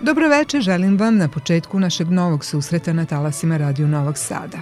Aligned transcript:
Dobro 0.00 0.28
večer, 0.28 0.60
želim 0.60 0.98
vam 0.98 1.16
na 1.16 1.28
početku 1.28 1.80
našeg 1.80 2.10
novog 2.10 2.44
susreta 2.44 2.92
na 2.92 3.04
talasima 3.04 3.56
Radio 3.56 3.86
Novog 3.86 4.18
Sada. 4.18 4.58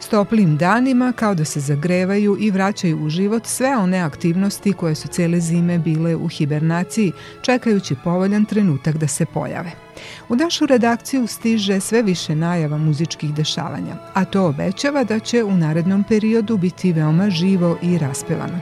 S 0.00 0.08
toplim 0.08 0.56
danima 0.56 1.12
kao 1.12 1.34
da 1.34 1.44
se 1.44 1.60
zagrevaju 1.60 2.36
i 2.40 2.50
vraćaju 2.50 3.04
u 3.04 3.08
život 3.08 3.46
sve 3.46 3.76
one 3.76 3.98
aktivnosti 3.98 4.72
koje 4.72 4.94
su 4.94 5.08
cele 5.08 5.40
zime 5.40 5.78
bile 5.78 6.16
u 6.16 6.28
hibernaciji, 6.28 7.12
čekajući 7.42 7.96
povoljan 8.04 8.44
trenutak 8.44 8.96
da 8.96 9.08
se 9.08 9.26
pojave. 9.26 9.72
U 10.28 10.36
našu 10.36 10.66
redakciju 10.66 11.26
stiže 11.26 11.80
sve 11.80 12.02
više 12.02 12.34
najava 12.34 12.78
muzičkih 12.78 13.34
dešavanja, 13.34 13.96
a 14.14 14.24
to 14.24 14.46
obećava 14.46 15.04
da 15.04 15.18
će 15.18 15.44
u 15.44 15.56
narednom 15.56 16.04
periodu 16.04 16.56
biti 16.56 16.92
veoma 16.92 17.30
živo 17.30 17.76
i 17.82 17.98
raspevano. 17.98 18.60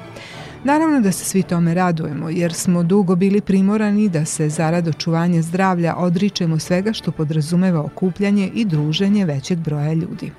Naravno 0.65 1.01
da 1.01 1.13
se 1.13 1.25
svi 1.25 1.43
tome 1.43 1.75
radujemo, 1.75 2.31
jer 2.31 2.53
smo 2.53 2.83
dugo 2.83 3.17
bili 3.17 3.41
primorani 3.41 4.09
da 4.09 4.25
se 4.25 4.49
zarad 4.49 4.89
očuvanja 4.89 5.43
zdravlja 5.43 5.95
odričemo 5.97 6.59
svega 6.59 6.93
što 6.93 7.13
podrazumeva 7.13 7.81
okupljanje 7.81 8.51
i 8.55 8.65
druženje 8.65 9.25
većeg 9.25 9.59
broja 9.59 9.93
ljudi. 9.93 10.31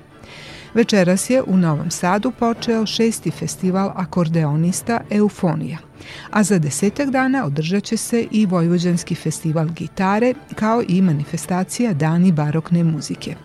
Večeras 0.74 1.30
je 1.30 1.42
u 1.42 1.56
Novom 1.56 1.90
Sadu 1.90 2.32
počeo 2.38 2.86
šesti 2.86 3.30
festival 3.30 3.92
akordeonista 3.94 5.00
Eufonija, 5.10 5.78
a 6.30 6.42
za 6.42 6.58
desetak 6.58 7.10
dana 7.10 7.44
održat 7.44 7.84
će 7.84 7.96
se 7.96 8.26
i 8.30 8.46
Vojvođanski 8.46 9.14
festival 9.14 9.68
gitare 9.68 10.34
kao 10.54 10.82
i 10.88 11.02
manifestacija 11.02 11.92
Dani 11.92 12.32
barokne 12.32 12.84
muzike– 12.84 13.34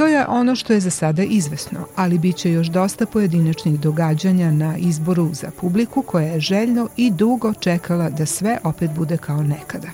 To 0.00 0.06
je 0.06 0.26
ono 0.26 0.56
što 0.56 0.72
je 0.72 0.80
za 0.80 0.90
sada 0.90 1.22
izvesno, 1.22 1.78
ali 1.96 2.18
bit 2.18 2.36
će 2.36 2.52
još 2.52 2.66
dosta 2.66 3.06
pojedinačnih 3.06 3.80
događanja 3.80 4.50
na 4.50 4.76
izboru 4.76 5.28
za 5.32 5.50
publiku 5.60 6.02
koja 6.02 6.26
je 6.26 6.40
željno 6.40 6.88
i 6.96 7.10
dugo 7.10 7.52
čekala 7.54 8.10
da 8.10 8.26
sve 8.26 8.58
opet 8.64 8.90
bude 8.96 9.16
kao 9.16 9.42
nekada. 9.42 9.88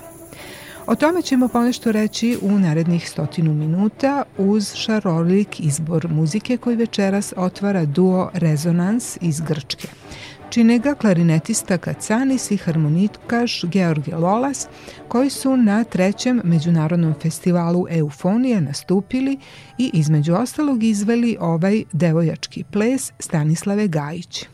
O 0.85 0.95
tome 0.95 1.21
ćemo 1.21 1.47
ponešto 1.47 1.91
reći 1.91 2.37
u 2.41 2.51
narednih 2.51 3.09
stotinu 3.09 3.53
minuta 3.53 4.23
uz 4.37 4.73
šarolik 4.73 5.59
izbor 5.59 6.07
muzike 6.09 6.57
koji 6.57 6.75
večeras 6.75 7.33
otvara 7.37 7.85
duo 7.85 8.29
Rezonans 8.33 9.17
iz 9.21 9.41
Grčke. 9.41 9.87
Čine 10.49 10.79
ga 10.79 10.95
klarinetista 10.95 11.77
Kacanis 11.77 12.51
i 12.51 12.57
harmonikaš 12.57 13.63
George 13.63 14.15
Lolas, 14.15 14.67
koji 15.07 15.29
su 15.29 15.57
na 15.57 15.83
trećem 15.83 16.41
međunarodnom 16.43 17.13
festivalu 17.21 17.85
Eufonije 17.89 18.61
nastupili 18.61 19.37
i 19.77 19.89
između 19.93 20.33
ostalog 20.33 20.83
izveli 20.83 21.37
ovaj 21.39 21.83
devojački 21.91 22.63
ples 22.63 23.11
Stanislave 23.19 23.87
Gajić. 23.87 24.45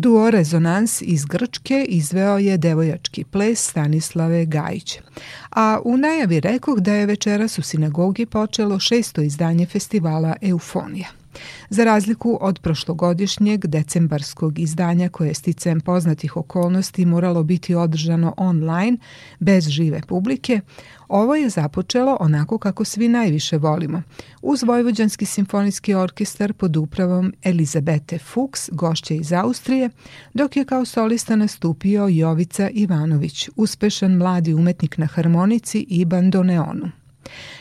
Duo 0.00 0.30
Rezonans 0.30 1.02
iz 1.02 1.24
Grčke 1.24 1.84
izveo 1.88 2.38
je 2.38 2.56
devojački 2.58 3.24
ples 3.24 3.70
Stanislave 3.70 4.44
Gajić. 4.46 4.98
A 5.50 5.80
u 5.84 5.96
najavi 5.96 6.40
rekoh 6.40 6.78
da 6.78 6.94
je 6.94 7.06
večeras 7.06 7.58
u 7.58 7.62
sinagogi 7.62 8.26
počelo 8.26 8.78
šesto 8.78 9.22
izdanje 9.22 9.66
festivala 9.66 10.36
Eufonija. 10.42 11.17
Za 11.70 11.84
razliku 11.84 12.38
od 12.40 12.60
prošlogodišnjeg 12.60 13.66
decembarskog 13.66 14.58
izdanja 14.58 15.08
koje 15.08 15.28
je 15.28 15.34
sticam 15.34 15.80
poznatih 15.80 16.36
okolnosti 16.36 17.06
moralo 17.06 17.42
biti 17.42 17.74
održano 17.74 18.34
online, 18.36 18.96
bez 19.38 19.68
žive 19.68 20.00
publike, 20.08 20.60
ovo 21.08 21.34
je 21.34 21.48
započelo 21.48 22.16
onako 22.20 22.58
kako 22.58 22.84
svi 22.84 23.08
najviše 23.08 23.58
volimo, 23.58 24.02
uz 24.42 24.62
Vojvođanski 24.62 25.24
simfonijski 25.24 25.94
orkestar 25.94 26.52
pod 26.52 26.76
upravom 26.76 27.32
Elizabete 27.42 28.18
Fuchs, 28.18 28.70
gošće 28.72 29.16
iz 29.16 29.32
Austrije, 29.32 29.90
dok 30.34 30.56
je 30.56 30.64
kao 30.64 30.84
solista 30.84 31.36
nastupio 31.36 32.08
Jovica 32.08 32.68
Ivanović, 32.70 33.48
uspešan 33.56 34.16
mladi 34.16 34.54
umetnik 34.54 34.98
na 34.98 35.06
harmonici 35.06 35.86
i 35.88 36.04
bandoneonu. 36.04 36.97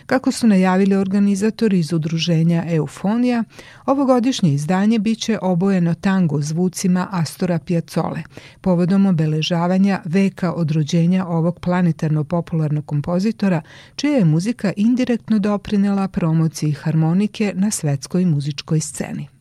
Kako 0.06 0.32
su 0.32 0.48
najavili 0.48 0.96
organizatori 0.96 1.80
iz 1.80 1.94
udruženja 1.94 2.64
Eufonija, 2.68 3.44
ovogodišnje 3.86 4.54
izdanje 4.54 5.00
biće 5.00 5.40
obojeno 5.42 5.94
tango 5.94 6.42
zvucima 6.42 7.08
Astora 7.12 7.60
Piazzole, 7.60 8.24
povodom 8.62 9.06
obeležavanja 9.06 10.02
veka 10.06 10.54
od 10.54 10.72
rođenja 10.72 11.26
ovog 11.26 11.60
planetarno 11.60 12.24
popularnog 12.24 12.86
kompozitora, 12.86 13.62
čija 13.96 14.18
je 14.18 14.26
muzika 14.26 14.74
indirektno 14.76 15.40
doprinela 15.40 16.08
promociji 16.08 16.72
harmonike 16.72 17.54
na 17.56 17.72
svetskoj 17.72 18.26
muzičkoj 18.26 18.80
sceni. 18.80 19.37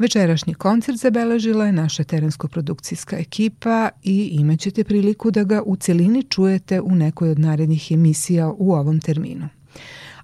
Večerašnji 0.00 0.54
koncert 0.54 0.98
zabeležila 0.98 1.66
je 1.66 1.72
naša 1.72 2.04
terensko-produkcijska 2.04 3.18
ekipa 3.18 3.88
i 4.02 4.28
imaćete 4.32 4.84
priliku 4.84 5.30
da 5.30 5.44
ga 5.44 5.62
u 5.66 5.76
celini 5.76 6.22
čujete 6.22 6.80
u 6.80 6.94
nekoj 6.94 7.30
od 7.30 7.38
narednih 7.38 7.92
emisija 7.92 8.50
u 8.58 8.72
ovom 8.72 9.00
terminu. 9.00 9.48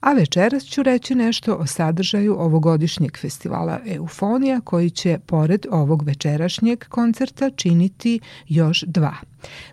A 0.01 0.13
večeras 0.13 0.65
ću 0.65 0.83
reći 0.83 1.15
nešto 1.15 1.55
o 1.55 1.67
sadržaju 1.67 2.37
ovogodišnjeg 2.39 3.19
festivala 3.19 3.81
Eufonija 3.87 4.61
koji 4.61 4.91
će 4.91 5.19
pored 5.27 5.67
ovog 5.71 6.03
večerašnjeg 6.03 6.85
koncerta 6.89 7.51
činiti 7.51 8.21
još 8.49 8.85
dva. 8.87 9.15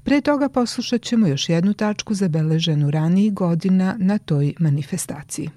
Pre 0.04 0.22
toga 0.22 0.50
poslušat 0.50 1.02
ćemo 1.02 1.28
još 1.28 1.50
jednu 1.50 1.74
tačku 1.74 2.14
zabeleženu 2.14 2.92
ranijih 2.92 3.34
godina 3.34 3.96
na 4.00 4.18
toj 4.18 4.54
manifestaciji. 4.60 5.50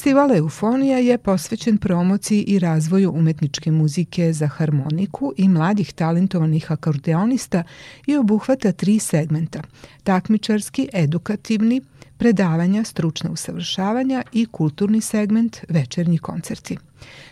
Festival 0.00 0.36
Eufonija 0.36 0.98
je 0.98 1.18
posvećen 1.18 1.78
promociji 1.78 2.42
i 2.42 2.58
razvoju 2.58 3.12
umetničke 3.12 3.70
muzike 3.70 4.32
za 4.32 4.46
harmoniku 4.46 5.32
i 5.36 5.48
mladih 5.48 5.92
talentovanih 5.92 6.72
akordeonista 6.72 7.62
i 8.06 8.16
obuhvata 8.16 8.72
tri 8.72 8.98
segmenta– 8.98 9.62
takmičarski, 10.04 10.88
edukativni, 10.92 11.82
predavanja, 12.16 12.84
stručna 12.84 13.30
usavršavanja 13.30 14.22
i 14.32 14.46
kulturni 14.46 15.00
segment 15.00 15.58
večernji 15.68 16.18
koncerti. 16.18 16.76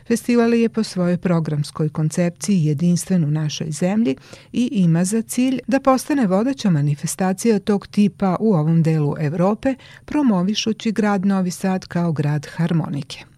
Festival 0.09 0.55
je 0.55 0.69
po 0.69 0.83
svojoj 0.83 1.19
programskoj 1.19 1.89
koncepciji 1.89 2.65
jedinstven 2.65 3.25
u 3.25 3.31
našoj 3.31 3.71
zemlji 3.71 4.17
i 4.53 4.69
ima 4.73 5.05
za 5.05 5.23
cilj 5.23 5.61
da 5.67 5.81
postane 5.81 6.27
vodeća 6.27 6.71
manifestacija 6.71 7.59
tog 7.59 7.87
tipa 7.87 8.37
u 8.41 8.55
ovom 8.55 8.83
delu 8.83 9.15
Evrope, 9.21 9.75
promovišući 10.05 10.93
grad 10.93 11.27
Novi 11.27 11.51
Sad 11.51 11.87
kao 11.87 12.13
grad 12.13 12.47
harmonike. 12.51 13.38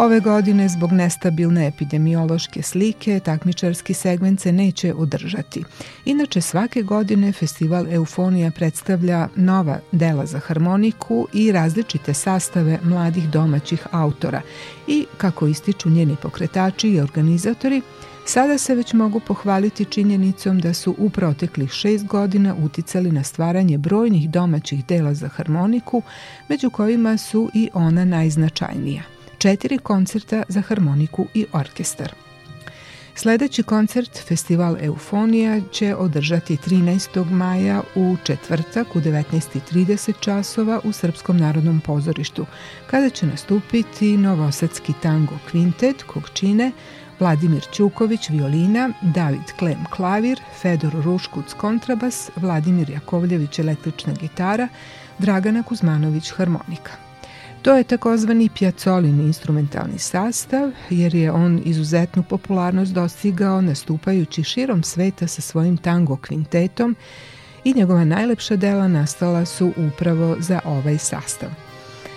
Ove 0.00 0.20
godine 0.20 0.68
zbog 0.68 0.92
nestabilne 0.92 1.66
epidemiološke 1.66 2.62
slike 2.62 3.20
takmičarski 3.20 3.94
segment 3.94 4.40
se 4.40 4.52
neće 4.52 4.94
održati. 4.94 5.64
Inače 6.04 6.40
svake 6.40 6.82
godine 6.82 7.32
festival 7.32 7.86
Eufonija 7.92 8.50
predstavlja 8.50 9.28
nova 9.36 9.78
dela 9.92 10.26
za 10.26 10.38
harmoniku 10.38 11.26
i 11.32 11.52
različite 11.52 12.14
sastave 12.14 12.78
mladih 12.82 13.30
domaćih 13.30 13.86
autora 13.90 14.40
i, 14.86 15.06
kako 15.16 15.46
ističu 15.46 15.90
njeni 15.90 16.16
pokretači 16.22 16.88
i 16.88 17.00
organizatori, 17.00 17.82
Sada 18.26 18.58
se 18.58 18.74
već 18.74 18.92
mogu 18.92 19.20
pohvaliti 19.20 19.84
činjenicom 19.84 20.58
da 20.60 20.74
su 20.74 20.94
u 20.98 21.10
proteklih 21.10 21.70
šest 21.70 22.06
godina 22.06 22.54
uticali 22.64 23.12
na 23.12 23.22
stvaranje 23.22 23.78
brojnih 23.78 24.30
domaćih 24.30 24.86
dela 24.86 25.14
za 25.14 25.28
harmoniku, 25.28 26.02
među 26.48 26.70
kojima 26.70 27.16
su 27.16 27.50
i 27.54 27.70
ona 27.74 28.04
najznačajnija– 28.04 29.02
četiri 29.38 29.78
koncerta 29.78 30.42
za 30.48 30.60
harmoniku 30.60 31.26
i 31.34 31.46
orkestar. 31.52 32.14
Sledeći 33.14 33.62
koncert 33.62 34.18
Festival 34.28 34.76
Eufonija 34.80 35.60
će 35.72 35.94
održati 35.94 36.56
13. 36.56 37.30
maja 37.30 37.82
u 37.94 38.16
četvrtak 38.24 38.96
u 38.96 39.00
19.30 39.00 40.12
časova 40.20 40.80
u 40.84 40.92
Srpskom 40.92 41.36
narodnom 41.36 41.80
pozorištu, 41.80 42.46
kada 42.90 43.10
će 43.10 43.26
nastupiti 43.26 44.16
Novosadski 44.16 44.92
tango 45.02 45.34
kvintet 45.50 46.02
kog 46.02 46.30
čine 46.34 46.72
Vladimir 47.20 47.66
Ćuković 47.72 48.30
violina, 48.30 48.90
David 49.02 49.52
Klem 49.58 49.84
klavir, 49.90 50.40
Fedor 50.62 50.92
Ruškuc 51.04 51.52
kontrabas, 51.52 52.30
Vladimir 52.36 52.90
Jakovljević 52.90 53.58
električna 53.58 54.12
gitara, 54.20 54.68
Dragana 55.18 55.62
Kuzmanović 55.62 56.30
harmonika. 56.30 57.07
To 57.68 57.74
je 57.76 57.84
takozvani 57.84 58.48
Piacolin 58.58 59.20
instrumentalni 59.20 59.98
sastav, 59.98 60.70
jer 60.90 61.14
je 61.14 61.32
on 61.32 61.60
izuzetnu 61.64 62.22
popularnost 62.22 62.92
dostigao 62.92 63.60
nastupajući 63.60 64.44
širom 64.44 64.82
sveta 64.82 65.26
sa 65.26 65.40
svojim 65.40 65.76
tango 65.76 66.16
kvintetom 66.16 66.96
i 67.64 67.74
njegova 67.74 68.04
najlepša 68.04 68.56
dela 68.56 68.88
nastala 68.88 69.44
su 69.44 69.72
upravo 69.76 70.36
za 70.38 70.60
ovaj 70.64 70.98
sastav. 70.98 71.48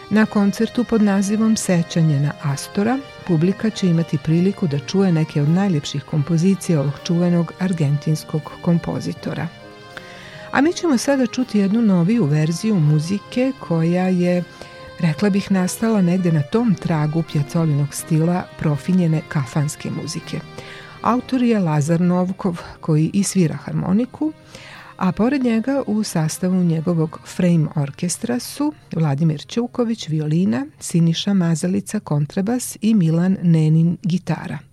Na 0.09 0.25
koncertu 0.25 0.83
pod 0.83 1.01
nazivom 1.01 1.55
Sećanje 1.55 2.19
na 2.19 2.31
Astora 2.41 2.97
publika 3.27 3.69
će 3.69 3.87
imati 3.87 4.17
priliku 4.23 4.67
da 4.67 4.79
čuje 4.79 5.11
neke 5.11 5.41
od 5.41 5.49
najljepših 5.49 6.03
kompozicija 6.03 6.79
ovog 6.79 6.93
čuvenog 7.03 7.53
argentinskog 7.59 8.51
kompozitora. 8.61 9.47
A 10.51 10.61
mi 10.61 10.73
ćemo 10.73 10.97
sada 10.97 11.27
čuti 11.27 11.59
jednu 11.59 11.81
noviju 11.81 12.25
verziju 12.25 12.75
muzike 12.75 13.51
koja 13.59 14.07
je 14.07 14.43
rekla 15.01 15.29
bih 15.29 15.51
nastala 15.51 16.01
negde 16.01 16.31
na 16.31 16.41
tom 16.41 16.75
tragu 16.75 17.23
pjacolinog 17.31 17.93
stila 17.93 18.43
profinjene 18.59 19.21
kafanske 19.29 19.89
muzike. 19.91 20.39
Autor 21.01 21.43
je 21.43 21.59
Lazar 21.59 22.01
Novkov 22.01 22.61
koji 22.79 23.09
i 23.13 23.23
svira 23.23 23.55
harmoniku, 23.55 24.33
a 24.97 25.11
pored 25.11 25.43
njega 25.43 25.83
u 25.87 26.03
sastavu 26.03 26.63
njegovog 26.63 27.19
frame 27.25 27.67
orkestra 27.75 28.39
su 28.39 28.73
Vladimir 28.95 29.45
Ćuković 29.47 30.07
violina, 30.07 30.65
Siniša 30.79 31.33
Mazalica 31.33 31.99
kontrabas 31.99 32.77
i 32.81 32.93
Milan 32.93 33.37
Nenin 33.41 33.97
gitara– 34.03 34.57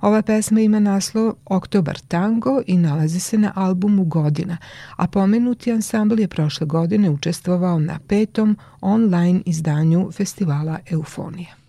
Ova 0.00 0.22
pesma 0.22 0.60
ima 0.60 0.80
naslov 0.80 1.34
Oktobar 1.44 1.98
tango 1.98 2.62
i 2.66 2.76
nalazi 2.76 3.20
se 3.20 3.38
na 3.38 3.52
albumu 3.54 4.04
Godina, 4.04 4.56
a 4.96 5.06
pomenuti 5.06 5.72
ansambl 5.72 6.20
je 6.20 6.28
prošle 6.28 6.66
godine 6.66 7.10
učestvovao 7.10 7.78
na 7.78 7.98
petom 8.08 8.56
online 8.80 9.40
izdanju 9.46 10.10
festivala 10.12 10.78
Eufonija. 10.90 11.65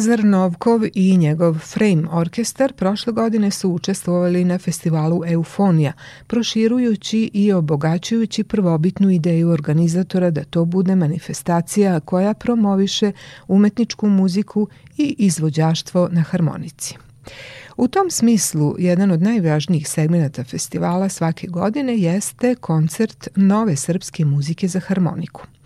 Lazar 0.00 0.24
Novkov 0.24 0.80
i 0.94 1.16
njegov 1.16 1.58
Frame 1.58 2.02
orkestar 2.10 2.72
prošle 2.72 3.12
godine 3.12 3.50
su 3.50 3.70
učestvovali 3.70 4.44
na 4.44 4.58
festivalu 4.58 5.22
Eufonija, 5.26 5.92
proširujući 6.26 7.30
i 7.34 7.52
obogaćujući 7.52 8.44
prvobitnu 8.44 9.10
ideju 9.10 9.50
organizatora 9.50 10.30
da 10.30 10.44
to 10.44 10.64
bude 10.64 10.96
manifestacija 10.96 12.00
koja 12.00 12.34
promoviše 12.34 13.12
umetničku 13.48 14.08
muziku 14.08 14.68
i 14.96 15.14
izvođaštvo 15.18 16.08
na 16.12 16.20
harmonici. 16.20 16.96
U 17.76 17.88
tom 17.88 18.10
smislu, 18.10 18.74
jedan 18.78 19.10
od 19.10 19.22
najvažnijih 19.22 19.88
segmenta 19.88 20.44
festivala 20.44 21.08
svake 21.08 21.46
godine 21.46 21.96
jeste 21.96 22.54
koncert 22.54 23.28
nove 23.36 23.76
srpske 23.76 24.24
muzike 24.24 24.68
za 24.68 24.80
harmoniku– 24.80 25.42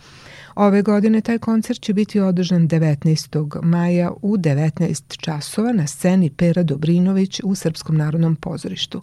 Ove 0.55 0.83
godine 0.83 1.21
taj 1.21 1.39
koncert 1.39 1.81
će 1.81 1.95
biti 1.95 2.21
održan 2.21 2.69
19. 2.69 3.63
maja 3.63 4.13
u 4.23 4.37
19 4.37 5.17
časova 5.17 5.73
na 5.73 5.87
sceni 5.87 6.31
Pera 6.31 6.63
Dobrinović 6.63 7.41
u 7.45 7.55
Srpskom 7.55 7.97
narodnom 7.97 8.37
pozorištu. 8.37 9.03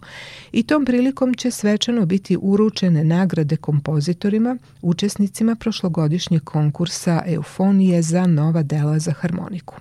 I 0.52 0.62
tom 0.62 0.84
prilikom 0.84 1.34
će 1.34 1.50
svečano 1.50 2.06
biti 2.06 2.38
uručene 2.40 3.04
nagrade 3.04 3.56
kompozitorima, 3.56 4.56
učesnicima 4.82 5.54
prošlogodišnjeg 5.54 6.44
konkursa 6.44 7.22
Eufonije 7.26 8.02
za 8.02 8.26
nova 8.26 8.62
dela 8.62 8.98
za 8.98 9.12
harmoniku. 9.12 9.76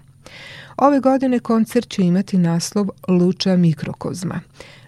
Ove 0.78 1.00
godine 1.00 1.40
koncert 1.40 1.90
će 1.90 2.02
imati 2.02 2.38
naslov 2.38 2.88
Luča 3.08 3.56
mikrokozma, 3.56 4.40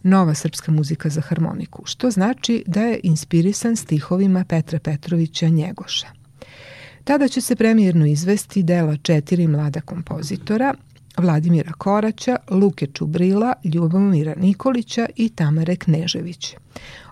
nova 0.04 0.34
srpska 0.34 0.72
muzika 0.72 1.10
za 1.10 1.22
harmoniku, 1.22 1.82
što 1.86 2.12
znači 2.12 2.64
da 2.68 2.82
je 2.82 3.00
inspirisan 3.04 3.76
stihovima 3.76 4.46
Petra 4.50 4.80
Petrovića 4.80 5.48
Njegoša. 5.48 6.23
Tada 7.04 7.28
će 7.28 7.42
se 7.42 7.56
premijerno 7.56 8.06
izvesti 8.06 8.64
dela 8.64 8.98
četiri 8.98 9.48
mlada 9.48 9.82
kompozitora, 9.82 10.74
Vladimira 11.18 11.72
Koraća, 11.72 12.36
Luke 12.50 12.88
Čubrila, 12.88 13.54
Ljubomira 13.64 14.34
Nikolića 14.38 15.08
i 15.16 15.30
Tamare 15.30 15.76
Knežević. 15.76 16.56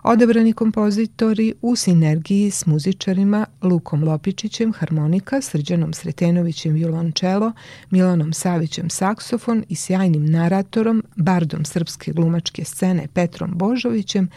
Odabrani 0.02 0.52
kompozitori 0.52 1.54
u 1.62 1.76
sinergiji 1.76 2.50
s 2.50 2.66
muzičarima 2.66 3.46
Lukom 3.62 4.04
Lopičićem 4.04 4.72
harmonika, 4.72 5.40
Srđanom 5.40 5.92
Sretenovićem 5.92 6.72
violončelo, 6.72 7.52
Milanom 7.90 8.32
Savićem 8.32 8.90
saksofon 8.90 9.64
i 9.68 9.74
sjajnim 9.74 10.26
naratorom, 10.26 11.04
bardom 11.16 11.64
srpske 11.64 12.12
glumačke 12.12 12.64
scene 12.64 13.06
Petrom 13.14 13.50
Božovićem, 13.54 14.28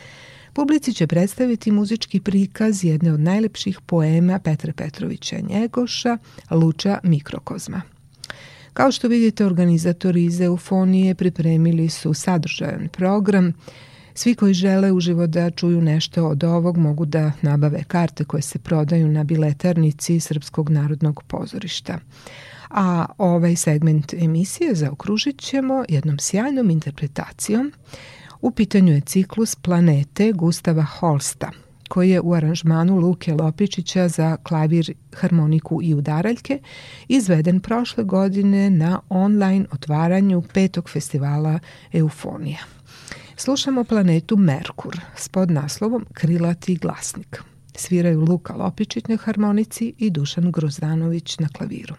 Publici 0.56 0.94
će 0.94 1.08
predstaviti 1.08 1.72
muzički 1.72 2.20
prikaz 2.20 2.84
jedne 2.84 3.14
od 3.14 3.20
najlepših 3.20 3.82
poema 3.86 4.40
Petra 4.40 4.74
Petrovića 4.74 5.36
Njegoša, 5.40 6.18
Luča 6.52 7.00
Mikrokozma. 7.04 7.82
Kao 8.74 8.92
što 8.92 9.08
vidite, 9.08 9.46
organizatori 9.46 10.24
iz 10.24 10.42
Eufonije 10.42 11.16
pripremili 11.16 11.90
su 11.90 12.14
sadržajan 12.14 12.88
program. 12.92 13.54
Svi 14.14 14.36
koji 14.36 14.54
žele 14.54 14.92
uživo 14.92 15.28
da 15.28 15.52
čuju 15.52 15.82
nešto 15.82 16.28
od 16.28 16.44
ovog 16.44 16.78
mogu 16.78 17.06
da 17.06 17.32
nabave 17.42 17.84
karte 17.88 18.24
koje 18.24 18.42
se 18.42 18.60
prodaju 18.60 19.08
na 19.08 19.24
biletarnici 19.24 20.20
Srpskog 20.20 20.70
narodnog 20.70 21.24
pozorišta. 21.28 22.00
A 22.70 23.06
ovaj 23.18 23.56
segment 23.56 24.14
emisije 24.14 24.76
zaokružit 24.76 25.40
ćemo 25.40 25.84
jednom 25.90 26.20
sjajnom 26.20 26.70
interpretacijom 26.70 27.72
U 28.46 28.52
pitanju 28.52 28.94
je 28.94 29.02
ciklus 29.02 29.56
Planete 29.56 30.32
Gustava 30.32 30.84
Holsta, 30.84 31.52
koji 31.90 32.10
je 32.10 32.22
u 32.22 32.34
aranžmanu 32.34 33.00
Luke 33.00 33.34
Lopičića 33.34 34.08
za 34.08 34.38
klavir, 34.44 34.94
harmoniku 35.14 35.80
i 35.84 35.94
udaraljke 35.94 36.60
izveden 37.08 37.60
prošle 37.60 38.04
godine 38.04 38.70
na 38.70 39.00
online 39.10 39.66
otvaranju 39.72 40.44
petog 40.54 40.90
festivala 40.90 41.60
Eufonija. 41.94 42.60
Slušamo 43.38 43.84
planetu 43.84 44.38
Merkur 44.38 45.00
s 45.16 45.30
podnaslovom 45.30 46.06
Krilati 46.14 46.76
glasnik. 46.76 47.42
Sviraju 47.76 48.22
Luka 48.22 48.54
Lopičić 48.54 49.06
na 49.08 49.18
harmonici 49.18 49.94
i 49.98 50.10
Dušan 50.10 50.52
Grozdanović 50.52 51.40
na 51.40 51.48
klaviru. 51.48 51.96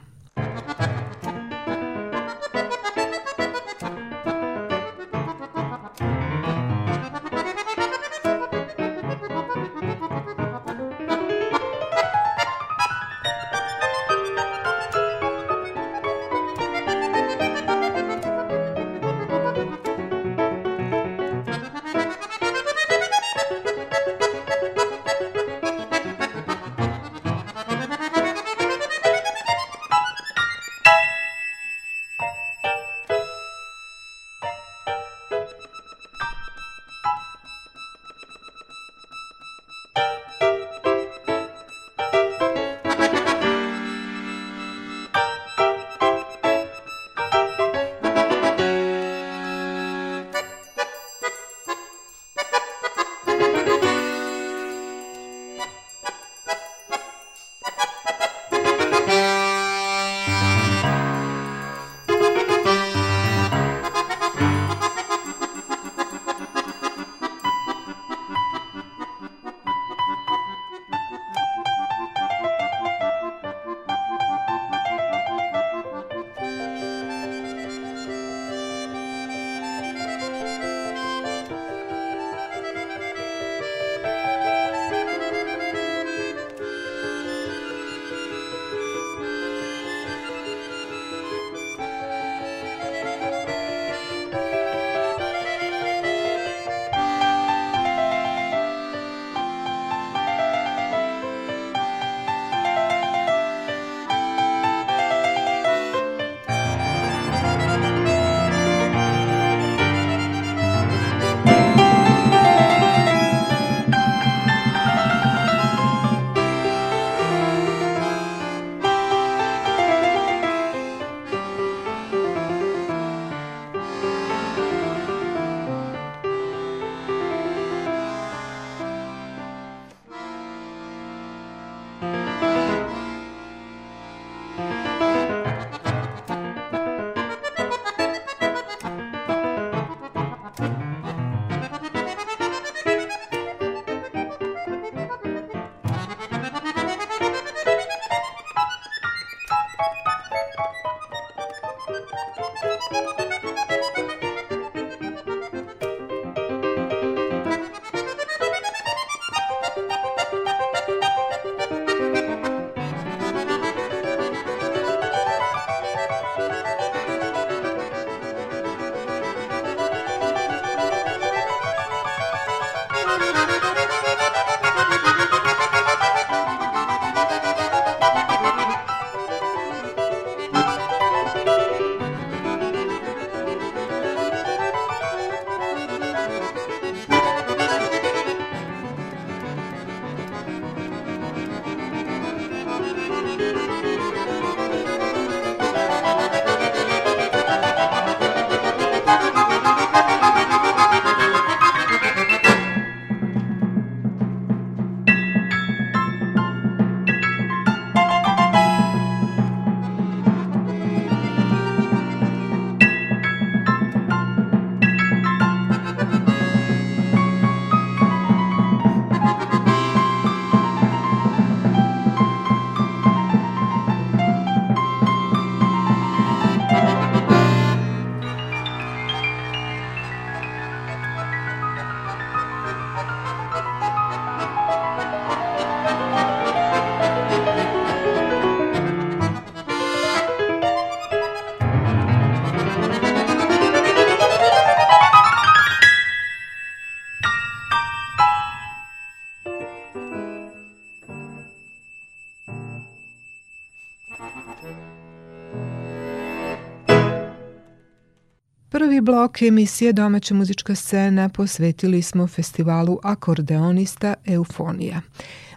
Prvi 258.96 259.04
blok 259.04 259.42
emisije 259.42 259.92
Domaća 259.92 260.34
muzička 260.34 260.74
scena 260.74 261.28
posvetili 261.28 262.02
smo 262.02 262.26
festivalu 262.26 262.98
akordeonista 263.02 264.14
Eufonija. 264.24 265.00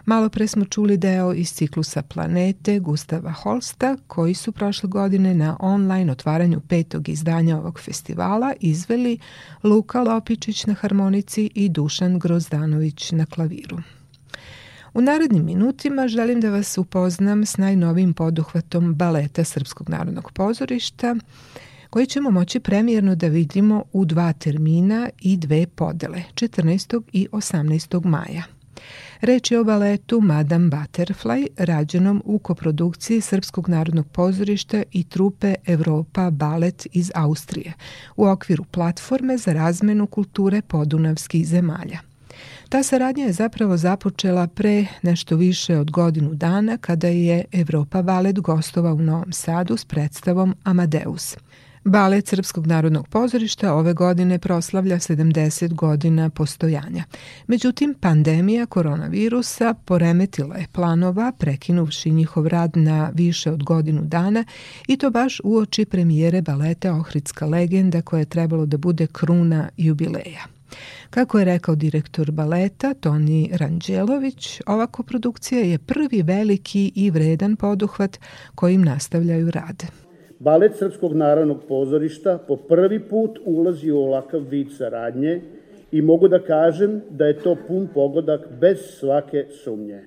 Malo 0.04 0.28
pre 0.28 0.46
smo 0.46 0.64
čuli 0.64 0.96
deo 0.96 1.32
iz 1.32 1.52
ciklusa 1.52 2.02
Planete 2.02 2.78
Gustava 2.78 3.32
Holsta, 3.32 3.96
koji 4.06 4.34
su 4.34 4.52
prošle 4.52 4.88
godine 4.88 5.34
na 5.34 5.56
online 5.60 6.12
otvaranju 6.12 6.60
petog 6.60 7.08
izdanja 7.08 7.58
ovog 7.58 7.80
festivala 7.80 8.52
izveli 8.60 9.18
Luka 9.62 10.02
Lopičić 10.02 10.66
na 10.66 10.74
harmonici 10.74 11.50
i 11.54 11.68
Dušan 11.68 12.18
Grozdanović 12.18 13.12
na 13.12 13.26
klaviru. 13.26 13.78
U 14.94 15.00
narednim 15.00 15.44
minutima 15.44 16.08
želim 16.08 16.40
da 16.40 16.50
vas 16.50 16.78
upoznam 16.78 17.46
s 17.46 17.56
najnovim 17.56 18.12
poduhvatom 18.12 18.94
baleta 18.94 19.44
Srpskog 19.44 19.90
narodnog 19.90 20.32
pozorišta, 20.32 21.16
koji 21.90 22.06
ćemo 22.06 22.30
moći 22.30 22.60
premijerno 22.60 23.14
da 23.14 23.26
vidimo 23.26 23.84
u 23.92 24.04
dva 24.04 24.32
termina 24.32 25.10
i 25.20 25.36
dve 25.36 25.66
podele, 25.66 26.22
14. 26.34 27.02
i 27.12 27.28
18. 27.32 28.04
maja. 28.04 28.42
Reč 29.20 29.50
je 29.50 29.60
o 29.60 29.64
baletu 29.64 30.20
Madame 30.20 30.68
Butterfly, 30.68 31.46
rađenom 31.56 32.22
u 32.24 32.38
koprodukciji 32.38 33.20
Srpskog 33.20 33.68
narodnog 33.68 34.06
pozorišta 34.06 34.82
i 34.92 35.04
trupe 35.04 35.54
Evropa 35.66 36.30
Balet 36.30 36.86
iz 36.92 37.10
Austrije, 37.14 37.72
u 38.16 38.26
okviru 38.26 38.64
platforme 38.64 39.36
za 39.36 39.52
razmenu 39.52 40.06
kulture 40.06 40.62
podunavskih 40.62 41.46
zemalja. 41.46 41.98
Ta 42.68 42.82
saradnja 42.82 43.24
je 43.24 43.32
zapravo 43.32 43.76
započela 43.76 44.46
pre 44.46 44.86
nešto 45.02 45.36
više 45.36 45.78
od 45.78 45.90
godinu 45.90 46.34
dana 46.34 46.76
kada 46.76 47.08
je 47.08 47.44
Evropa 47.52 48.02
Balet 48.02 48.40
gostova 48.40 48.92
u 48.92 48.98
Novom 48.98 49.32
Sadu 49.32 49.76
s 49.76 49.84
predstavom 49.84 50.54
Amadeus– 50.64 51.36
Balet 51.84 52.28
Srpskog 52.28 52.66
narodnog 52.66 53.08
pozorišta 53.08 53.74
ove 53.74 53.94
godine 53.94 54.38
proslavlja 54.38 54.96
70 54.96 55.74
godina 55.74 56.30
postojanja. 56.30 57.04
Međutim, 57.46 57.94
pandemija 58.00 58.66
koronavirusa 58.66 59.74
poremetila 59.84 60.56
je 60.56 60.66
planova, 60.72 61.32
prekinuvši 61.38 62.10
njihov 62.10 62.46
rad 62.46 62.76
na 62.76 63.10
više 63.14 63.50
od 63.50 63.62
godinu 63.62 64.02
dana 64.04 64.44
i 64.88 64.96
to 64.96 65.10
baš 65.10 65.40
uoči 65.44 65.84
premijere 65.84 66.42
baleta 66.42 66.92
Ohridska 66.94 67.46
legenda 67.46 68.02
koja 68.02 68.20
je 68.20 68.26
trebalo 68.26 68.66
da 68.66 68.76
bude 68.76 69.06
kruna 69.06 69.68
jubileja. 69.76 70.44
Kako 71.10 71.38
je 71.38 71.44
rekao 71.44 71.74
direktor 71.74 72.30
baleta 72.30 72.94
Toni 72.94 73.50
Ranđelović, 73.52 74.60
ova 74.66 74.86
koprodukcija 74.86 75.60
je 75.60 75.78
prvi 75.78 76.22
veliki 76.22 76.92
i 76.94 77.10
vredan 77.10 77.56
poduhvat 77.56 78.18
kojim 78.54 78.82
nastavljaju 78.82 79.50
rad. 79.50 79.99
Balet 80.40 80.76
Srpskog 80.76 81.12
narodnog 81.12 81.58
pozorišta 81.68 82.38
po 82.48 82.56
prvi 82.56 83.00
put 83.08 83.38
ulazi 83.44 83.90
u 83.90 83.98
ovakav 83.98 84.40
vid 84.50 84.70
saradnje 84.72 85.40
i 85.92 86.02
mogu 86.02 86.28
da 86.28 86.38
kažem 86.38 87.00
da 87.10 87.26
je 87.26 87.38
to 87.38 87.56
pun 87.68 87.88
pogodak 87.94 88.48
bez 88.60 88.78
svake 88.78 89.44
sumnje. 89.64 90.00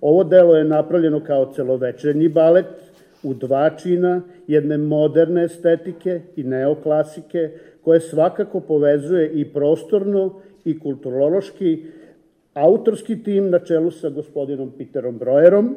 Ovo 0.00 0.24
delo 0.24 0.56
je 0.56 0.64
napravljeno 0.64 1.20
kao 1.24 1.52
celovečernji 1.54 2.28
balet 2.28 2.66
u 3.22 3.34
dva 3.34 3.70
čina 3.70 4.22
jedne 4.46 4.78
moderne 4.78 5.44
estetike 5.44 6.20
i 6.36 6.44
neoklasike 6.44 7.50
koje 7.84 8.00
svakako 8.00 8.60
povezuje 8.60 9.30
i 9.32 9.44
prostorno 9.44 10.40
i 10.64 10.78
kulturološki 10.78 11.84
autorski 12.54 13.22
tim 13.22 13.50
na 13.50 13.58
čelu 13.58 13.90
sa 13.90 14.08
gospodinom 14.08 14.70
Peterom 14.78 15.18
Brojerom, 15.18 15.76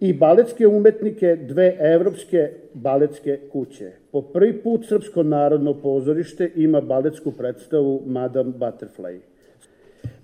i 0.00 0.12
baletske 0.12 0.66
umetnike 0.66 1.36
dve 1.36 1.76
evropske 1.80 2.50
baletske 2.74 3.38
kuće. 3.52 3.92
Po 4.12 4.22
prvi 4.22 4.62
put 4.62 4.86
Srpsko 4.86 5.22
narodno 5.22 5.74
pozorište 5.74 6.50
ima 6.56 6.80
baletsku 6.80 7.32
predstavu 7.32 8.02
Madame 8.06 8.52
Butterfly. 8.58 9.18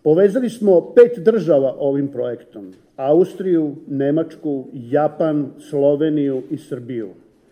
Povezali 0.02 0.50
smo 0.50 0.92
pet 0.94 1.24
država 1.24 1.74
ovim 1.78 2.08
projektom. 2.08 2.72
Austriju, 2.96 3.74
Nemačku, 3.86 4.64
Japan, 4.72 5.50
Sloveniju 5.58 6.42
i 6.50 6.58
Srbiju. 6.58 7.08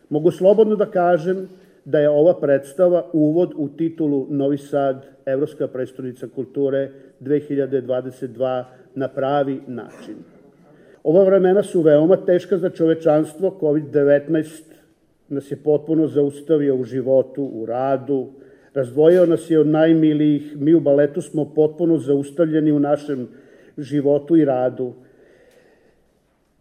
Mogu 0.08 0.30
slobodno 0.30 0.76
da 0.76 0.86
kažem 0.86 1.48
da 1.84 1.98
je 1.98 2.10
ova 2.10 2.34
predstava 2.40 3.06
uvod 3.12 3.52
u 3.56 3.68
titulu 3.68 4.26
Novi 4.30 4.58
Sad, 4.58 5.06
Evropska 5.26 5.68
predstavnica 5.68 6.28
kulture 6.34 6.90
2022 7.20 8.64
na 8.94 9.08
pravi 9.08 9.60
način. 9.66 10.14
Ova 11.04 11.24
vremena 11.24 11.62
su 11.62 11.80
veoma 11.80 12.16
teška 12.16 12.58
za 12.58 12.70
čovečanstvo. 12.70 13.56
COVID-19 13.60 14.62
nas 15.28 15.50
je 15.50 15.56
potpuno 15.56 16.06
zaustavio 16.06 16.76
u 16.76 16.84
životu, 16.84 17.42
u 17.42 17.66
radu, 17.66 18.26
razdvojio 18.74 19.26
nas 19.26 19.50
je 19.50 19.60
od 19.60 19.66
najmilijih. 19.66 20.56
Mi 20.56 20.74
u 20.74 20.80
baletu 20.80 21.22
smo 21.22 21.44
potpuno 21.54 21.98
zaustavljeni 21.98 22.72
u 22.72 22.78
našem 22.78 23.28
životu 23.78 24.36
i 24.36 24.44
radu. 24.44 24.92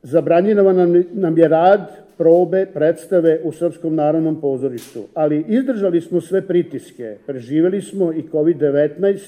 Zabranjeno 0.03 0.63
nam, 0.73 1.03
nam 1.13 1.37
je 1.37 1.47
rad, 1.47 1.91
probe, 2.17 2.65
predstave 2.73 3.39
u 3.43 3.51
Srpskom 3.51 3.95
narodnom 3.95 4.41
pozorištu, 4.41 5.03
ali 5.13 5.45
izdržali 5.47 6.01
smo 6.01 6.21
sve 6.21 6.41
pritiske, 6.47 7.17
preživeli 7.27 7.81
smo 7.81 8.13
i 8.13 8.23
COVID-19 8.31 9.19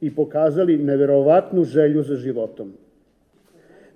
i 0.00 0.14
pokazali 0.14 0.78
neverovatnu 0.78 1.64
želju 1.64 2.02
za 2.02 2.16
životom. 2.16 2.72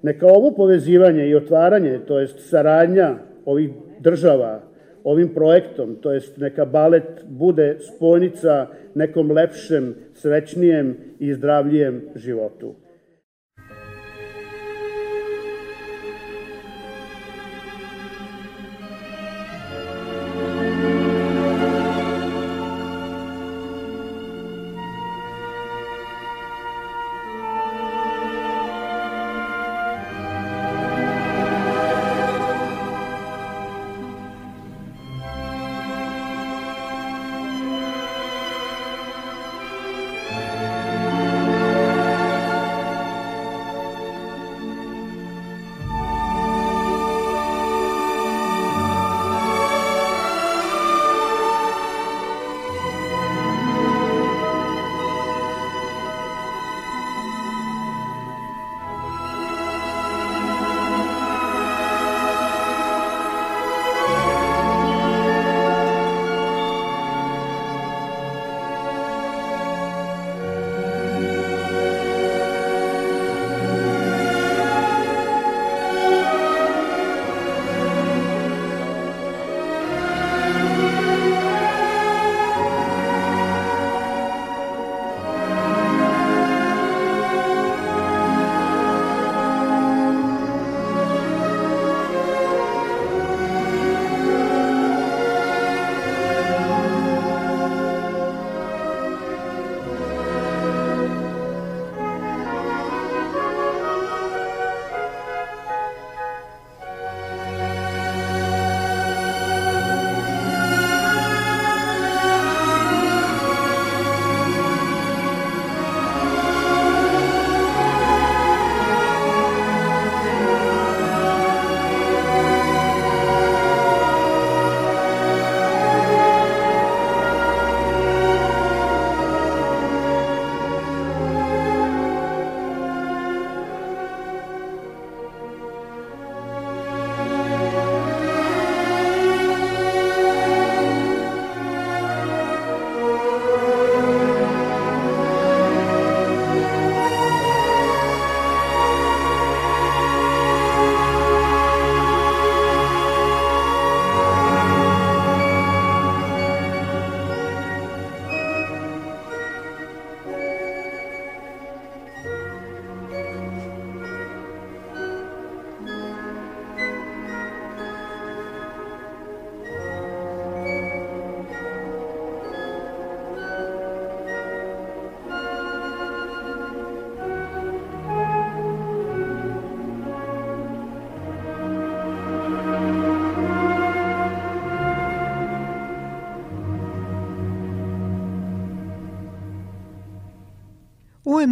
Neka 0.05 0.27
ovo 0.27 0.51
povezivanje 0.51 1.29
i 1.29 1.35
otvaranje, 1.35 1.99
to 2.07 2.19
jest 2.21 2.49
saradnja 2.49 3.15
ovih 3.45 3.71
država 4.01 4.61
ovim 5.05 5.29
projektom, 5.35 5.97
to 6.01 6.13
jest 6.13 6.37
neka 6.37 6.65
balet 6.65 7.25
bude 7.29 7.77
spojnica 7.81 8.67
nekom 8.95 9.31
lepšem, 9.31 9.95
srećnijem 10.15 10.97
i 11.19 11.35
zdravljijem 11.35 12.03
životu. 12.15 12.75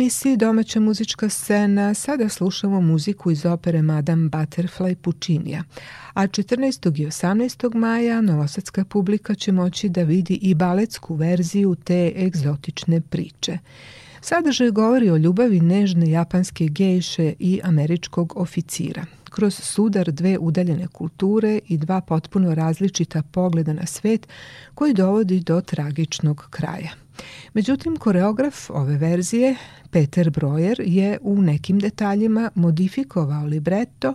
Emisiji 0.03 0.37
Domaća 0.37 0.81
muzička 0.81 1.29
scena 1.29 1.95
sada 1.95 2.29
slušamo 2.29 2.81
muziku 2.81 3.31
iz 3.31 3.47
opere 3.47 3.83
Madame 3.83 4.29
Butterfly 4.29 4.95
Pučinija, 4.95 5.65
a 6.15 6.23
14. 6.27 7.01
i 7.03 7.07
18. 7.07 7.75
maja 7.75 8.21
novosadska 8.21 8.85
publika 8.85 9.35
će 9.35 9.53
moći 9.53 9.89
da 9.89 10.03
vidi 10.03 10.35
i 10.35 10.55
baletsku 10.55 11.15
verziju 11.15 11.75
te 11.75 12.13
egzotične 12.17 13.01
priče. 13.01 13.59
Sadržaj 14.21 14.71
govori 14.71 15.11
o 15.11 15.17
ljubavi 15.17 15.61
nežne 15.61 16.11
japanske 16.11 16.69
gejše 16.69 17.35
i 17.39 17.61
američkog 17.65 18.33
oficira. 18.37 19.05
Kroz 19.33 19.55
sudar 19.55 20.13
dve 20.13 20.39
udaljene 20.39 20.87
kulture 20.87 21.61
i 21.69 21.77
dva 21.79 22.01
potpuno 22.01 22.55
različita 22.55 23.23
pogleda 23.23 23.73
na 23.73 23.87
svet 23.87 24.29
koji 24.75 24.95
dovodi 24.95 25.41
do 25.41 25.61
tragičnog 25.61 26.47
kraja. 26.51 26.91
Međutim, 27.55 27.97
koreograf 27.97 28.71
ove 28.71 28.97
verzije, 28.97 29.57
Peter 29.91 30.31
Brojer, 30.31 30.83
je 30.85 31.19
u 31.23 31.43
nekim 31.43 31.79
detaljima 31.79 32.51
modifikovao 32.55 33.45
libretto 33.45 34.15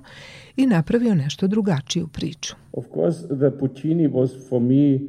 i 0.56 0.66
napravio 0.66 1.16
nešto 1.16 1.48
drugačiju 1.48 2.08
priču. 2.08 2.56
Of 2.72 2.86
course, 2.94 3.28
the 3.28 3.60
Puccini 3.60 4.08
was 4.08 4.50
for 4.50 4.62
me 4.62 5.00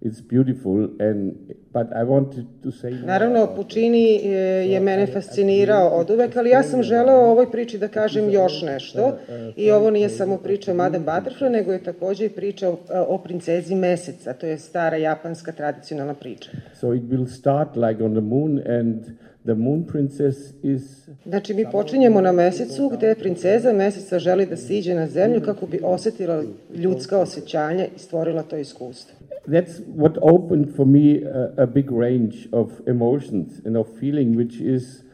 it's 0.00 0.20
beautiful 0.20 0.88
and 1.00 1.34
but 1.72 1.86
I 1.92 2.04
wanted 2.04 2.46
to 2.62 2.70
say 2.70 2.90
Naravno 2.90 3.46
Puccini 3.56 4.20
e, 4.24 4.28
je 4.72 4.80
mene 4.80 5.06
fascinirao 5.06 5.88
od 5.88 6.10
uvek, 6.10 6.36
ali 6.36 6.50
ja 6.50 6.62
sam 6.62 6.82
želeo 6.82 7.16
o 7.16 7.30
ovoj 7.30 7.50
priči 7.50 7.78
da 7.78 7.88
kažem 7.88 8.30
još 8.30 8.62
nešto. 8.62 9.18
i 9.56 9.70
ovo 9.70 9.90
nije 9.90 10.08
samo 10.08 10.36
priča 10.36 10.70
o 10.70 10.74
Madame 10.74 11.04
Butterfly, 11.04 11.48
nego 11.48 11.72
je 11.72 11.82
takođe 11.82 12.26
i 12.26 12.30
priča 12.30 12.68
o, 12.68 12.78
o 13.08 13.18
princezi 13.18 13.74
meseca, 13.74 14.32
to 14.32 14.46
je 14.46 14.58
stara 14.58 14.96
japanska 14.96 15.52
tradicionalna 15.52 16.14
priča. 16.14 16.50
So 16.80 16.94
it 16.94 17.02
will 17.02 17.26
start 17.26 17.76
like 17.76 18.04
on 18.04 18.12
the 18.12 18.20
moon 18.20 18.60
and 18.78 19.04
The 19.44 19.54
Moon 19.54 19.84
Princess 19.84 20.36
is... 20.62 21.08
Znači, 21.26 21.54
mi 21.54 21.64
počinjemo 21.72 22.20
na 22.20 22.32
mesecu 22.32 22.88
gde 22.88 23.14
princeza 23.14 23.72
meseca 23.72 24.18
želi 24.18 24.46
da 24.46 24.56
siđe 24.56 24.94
na 24.94 25.06
zemlju 25.06 25.42
kako 25.44 25.66
bi 25.66 25.80
osetila 25.82 26.42
ljudska 26.74 27.18
osjećanja 27.18 27.86
i 27.96 27.98
stvorila 27.98 28.42
to 28.42 28.56
iskustvo. 28.56 29.17
That's 29.48 29.80
what 29.96 30.18
opened 30.20 30.76
for 30.76 30.86
me 30.86 31.22
a, 31.22 31.62
a 31.62 31.66
big 31.66 31.90
range 31.90 32.48
of 32.52 32.70
emotions 32.86 33.60
and 33.64 33.76
of 33.76 33.86
feeling, 34.00 34.36
which 34.36 34.60
is. 34.60 35.08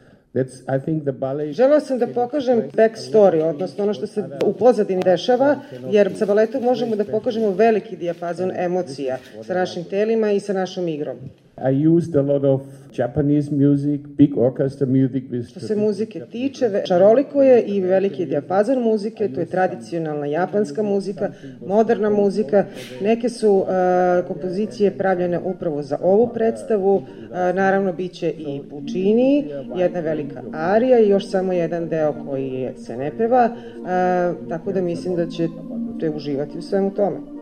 Želeo 1.52 1.80
sam 1.80 1.98
da 1.98 2.06
pokažem 2.06 2.62
backstory, 2.76 3.42
odnosno 3.42 3.84
ono 3.84 3.94
što 3.94 4.06
se 4.06 4.24
u 4.46 4.52
pozadini 4.52 5.02
dešava, 5.02 5.56
jer 5.90 6.16
sa 6.16 6.26
baletom 6.26 6.62
možemo 6.62 6.96
da 6.96 7.04
pokažemo 7.04 7.50
veliki 7.50 7.96
dijapazon 7.96 8.52
emocija 8.56 9.16
sa 9.42 9.54
našim 9.54 9.84
telima 9.84 10.32
i 10.32 10.40
sa 10.40 10.52
našom 10.52 10.88
igrom. 10.88 11.16
I 11.56 11.70
used 11.70 12.16
a 12.16 12.22
lot 12.22 12.44
of 12.44 12.62
Japanese 12.98 13.50
music, 13.50 14.00
big 14.16 14.38
orchestra 14.38 14.86
music 14.86 15.24
with... 15.30 15.48
Što 15.48 15.60
se 15.60 15.76
muzike 15.76 16.20
tiče, 16.30 16.82
šaroliko 16.84 17.42
je 17.42 17.62
i 17.62 17.80
veliki 17.80 18.26
dijapazon 18.26 18.82
muzike, 18.82 19.28
to 19.28 19.40
je 19.40 19.46
tradicionalna 19.46 20.26
japanska 20.26 20.82
muzika, 20.82 21.30
moderna 21.66 22.10
muzika. 22.10 22.64
Neke 23.02 23.28
su 23.28 23.52
uh, 23.52 23.66
kompozicije 24.26 24.90
pravljene 24.90 25.38
upravo 25.38 25.82
za 25.82 25.98
ovu 26.02 26.30
predstavu, 26.34 26.96
uh, 26.96 27.04
naravno 27.54 27.92
biće 27.92 28.30
i 28.30 28.60
Puccini, 28.70 29.44
jedna 29.76 30.00
velika 30.00 30.42
arija 30.52 30.98
i 30.98 31.08
još 31.08 31.30
samo 31.30 31.52
jedan 31.52 31.88
deo 31.88 32.14
koji 32.26 32.68
se 32.76 32.96
ne 32.96 33.12
peva, 33.18 33.50
uh, 33.50 34.48
tako 34.48 34.72
da 34.72 34.82
mislim 34.82 35.16
da 35.16 35.26
ćete 35.26 36.10
uživati 36.16 36.58
u 36.58 36.62
svemu 36.62 36.90
tome. 36.94 37.33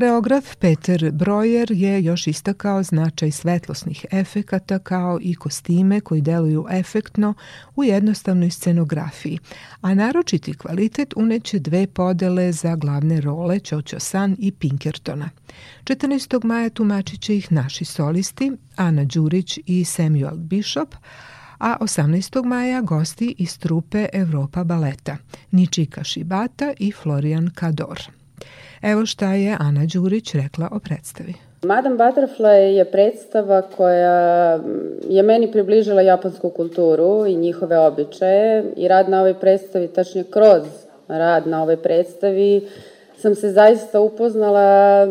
Koreograf 0.00 0.56
Peter 0.56 1.10
Brojer 1.12 1.70
je 1.70 2.04
još 2.04 2.26
istakao 2.26 2.82
značaj 2.82 3.30
svetlosnih 3.30 4.06
efekata 4.10 4.78
kao 4.78 5.18
i 5.22 5.34
kostime 5.34 6.00
koji 6.00 6.20
deluju 6.20 6.66
efektno 6.70 7.34
u 7.76 7.84
jednostavnoj 7.84 8.50
scenografiji, 8.50 9.38
a 9.80 9.94
naročiti 9.94 10.54
kvalitet 10.54 11.12
uneće 11.16 11.58
dve 11.58 11.86
podele 11.86 12.52
za 12.52 12.76
glavne 12.76 13.20
role 13.20 13.58
Ćoćo 13.58 14.00
San 14.00 14.36
i 14.38 14.52
Pinkertona. 14.52 15.30
14. 15.84 16.44
maja 16.44 16.70
tumačit 16.70 17.20
će 17.20 17.36
ih 17.36 17.52
naši 17.52 17.84
solisti 17.84 18.52
Ana 18.76 19.04
Đurić 19.04 19.58
i 19.66 19.84
Samuel 19.84 20.36
Bishop, 20.36 20.94
a 21.58 21.76
18. 21.80 22.44
maja 22.44 22.80
gosti 22.80 23.34
iz 23.38 23.58
trupe 23.58 24.06
Evropa 24.12 24.64
baleta 24.64 25.16
Ničika 25.50 26.04
Šibata 26.04 26.72
i 26.78 26.92
Florian 26.92 27.50
Kador. 27.54 28.19
Evo 28.82 29.06
šta 29.06 29.32
je 29.32 29.56
Ana 29.60 29.86
Đurić 29.92 30.34
rekla 30.34 30.68
o 30.72 30.78
predstavi. 30.78 31.34
Madame 31.62 31.96
Butterfly 31.96 32.76
je 32.76 32.84
predstava 32.84 33.62
koja 33.62 34.58
je 35.08 35.22
meni 35.22 35.52
približila 35.52 36.02
japansku 36.02 36.50
kulturu 36.50 37.26
i 37.26 37.36
njihove 37.36 37.78
običaje 37.78 38.64
i 38.76 38.88
rad 38.88 39.08
na 39.08 39.20
ovoj 39.20 39.34
predstavi, 39.34 39.88
tačnije 39.88 40.24
kroz 40.30 40.62
rad 41.08 41.46
na 41.46 41.62
ovoj 41.62 41.76
predstavi, 41.76 42.68
sam 43.18 43.34
se 43.34 43.48
zaista 43.48 44.00
upoznala 44.00 45.08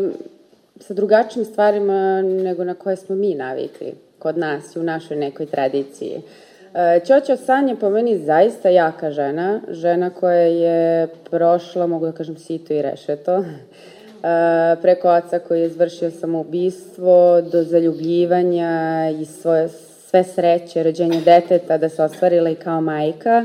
sa 0.80 0.94
drugačijim 0.94 1.44
stvarima 1.44 2.22
nego 2.22 2.64
na 2.64 2.74
koje 2.74 2.96
smo 2.96 3.16
mi 3.16 3.34
navikli 3.34 3.94
kod 4.18 4.38
nas 4.38 4.76
i 4.76 4.78
u 4.78 4.82
našoj 4.82 5.16
nekoj 5.16 5.46
tradiciji. 5.46 6.22
Ćoćo 7.06 7.36
San 7.36 7.68
je 7.68 7.76
po 7.76 7.90
meni 7.90 8.18
zaista 8.18 8.68
jaka 8.68 9.10
žena, 9.10 9.60
žena 9.68 10.10
koja 10.10 10.42
je 10.42 11.08
prošla, 11.30 11.86
mogu 11.86 12.06
da 12.06 12.12
kažem, 12.12 12.36
sito 12.36 12.74
i 12.74 12.82
rešeto, 12.82 13.44
preko 14.82 15.10
oca 15.10 15.38
koji 15.38 15.60
je 15.60 15.66
izvršio 15.66 16.10
samoubistvo, 16.10 17.40
do 17.40 17.62
zaljubljivanja 17.62 19.04
i 19.20 19.24
svoje, 19.24 19.68
sve 20.08 20.24
sreće, 20.24 20.82
rođenja 20.82 21.20
deteta, 21.24 21.78
da 21.78 21.88
se 21.88 22.02
ostvarila 22.02 22.50
i 22.50 22.54
kao 22.54 22.80
majka, 22.80 23.44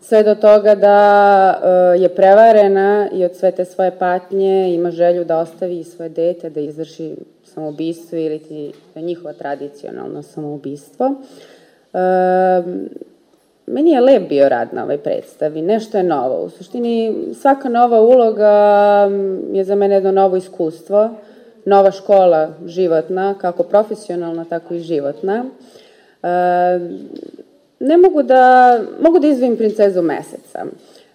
sve 0.00 0.22
do 0.22 0.34
toga 0.34 0.74
da 0.74 1.94
je 1.98 2.08
prevarena 2.08 3.08
i 3.12 3.24
od 3.24 3.34
sve 3.34 3.50
te 3.50 3.64
svoje 3.64 3.90
patnje 3.98 4.74
ima 4.74 4.90
želju 4.90 5.24
da 5.24 5.38
ostavi 5.38 5.84
svoje 5.84 6.08
dete, 6.08 6.50
da 6.50 6.60
izvrši 6.60 7.16
samoubistvo 7.44 8.18
ili 8.18 8.38
ti, 8.38 8.72
da 8.94 9.32
tradicionalno 9.32 10.22
samoubistvo. 10.22 11.06
Uh, 11.06 11.55
meni 13.66 13.90
je 13.90 14.00
lep 14.00 14.28
bio 14.28 14.48
rad 14.48 14.68
na 14.72 14.82
ovoj 14.82 14.98
predstavi, 14.98 15.62
nešto 15.62 15.98
je 15.98 16.04
novo. 16.04 16.42
U 16.44 16.50
suštini, 16.50 17.14
svaka 17.40 17.68
nova 17.68 18.00
uloga 18.00 18.52
je 19.52 19.64
za 19.64 19.74
mene 19.74 19.94
jedno 19.94 20.12
novo 20.12 20.36
iskustvo, 20.36 21.10
nova 21.64 21.90
škola 21.90 22.48
životna, 22.66 23.34
kako 23.40 23.62
profesionalna, 23.62 24.44
tako 24.44 24.74
i 24.74 24.80
životna. 24.80 25.44
ne 27.80 27.96
mogu 27.96 28.22
da, 28.22 28.78
mogu 29.00 29.18
da 29.18 29.26
izvim 29.26 29.56
princezu 29.56 30.02
meseca. 30.02 30.64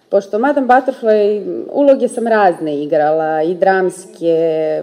Pošto 0.08 0.38
Madame 0.38 0.66
Butterfly, 0.66 1.42
uloge 1.72 2.08
sam 2.08 2.26
razne 2.26 2.82
igrala, 2.82 3.42
i 3.42 3.54
dramske, 3.54 4.82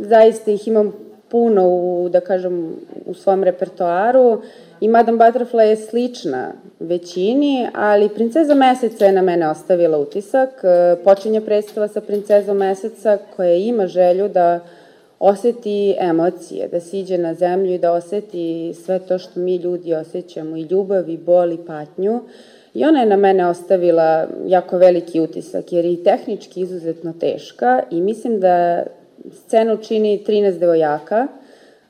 zaista 0.00 0.50
ih 0.50 0.68
imam 0.68 0.92
puno 1.28 1.68
u, 1.68 2.08
da 2.08 2.20
kažem, 2.20 2.76
u 3.06 3.14
svom 3.14 3.44
repertoaru 3.44 4.40
i 4.84 4.88
Madame 4.88 5.18
Butterfly 5.18 5.60
je 5.60 5.76
slična 5.76 6.52
većini, 6.80 7.68
ali 7.74 8.08
Princeza 8.08 8.54
Meseca 8.54 9.04
je 9.04 9.12
na 9.12 9.22
mene 9.22 9.48
ostavila 9.48 9.98
utisak. 9.98 10.50
E, 10.64 10.96
počinje 11.04 11.40
predstava 11.40 11.88
sa 11.88 12.00
Princezom 12.00 12.56
Meseca 12.56 13.18
koja 13.36 13.54
ima 13.54 13.86
želju 13.86 14.28
da 14.28 14.60
oseti 15.18 15.96
emocije, 15.98 16.68
da 16.68 16.80
siđe 16.80 17.18
na 17.18 17.34
zemlju 17.34 17.74
i 17.74 17.78
da 17.78 17.92
oseti 17.92 18.74
sve 18.84 18.98
to 18.98 19.18
što 19.18 19.40
mi 19.40 19.56
ljudi 19.56 19.94
osjećamo, 19.94 20.56
i 20.56 20.62
ljubav, 20.62 21.08
i 21.08 21.16
bol, 21.16 21.52
i 21.52 21.58
patnju. 21.66 22.20
I 22.74 22.84
ona 22.84 23.00
je 23.00 23.06
na 23.06 23.16
mene 23.16 23.46
ostavila 23.46 24.26
jako 24.46 24.78
veliki 24.78 25.20
utisak, 25.20 25.72
jer 25.72 25.84
je 25.84 25.92
i 25.92 26.04
tehnički 26.04 26.60
izuzetno 26.60 27.12
teška 27.20 27.82
i 27.90 28.00
mislim 28.00 28.40
da 28.40 28.82
scenu 29.32 29.76
čini 29.76 30.24
13 30.26 30.58
devojaka, 30.58 31.26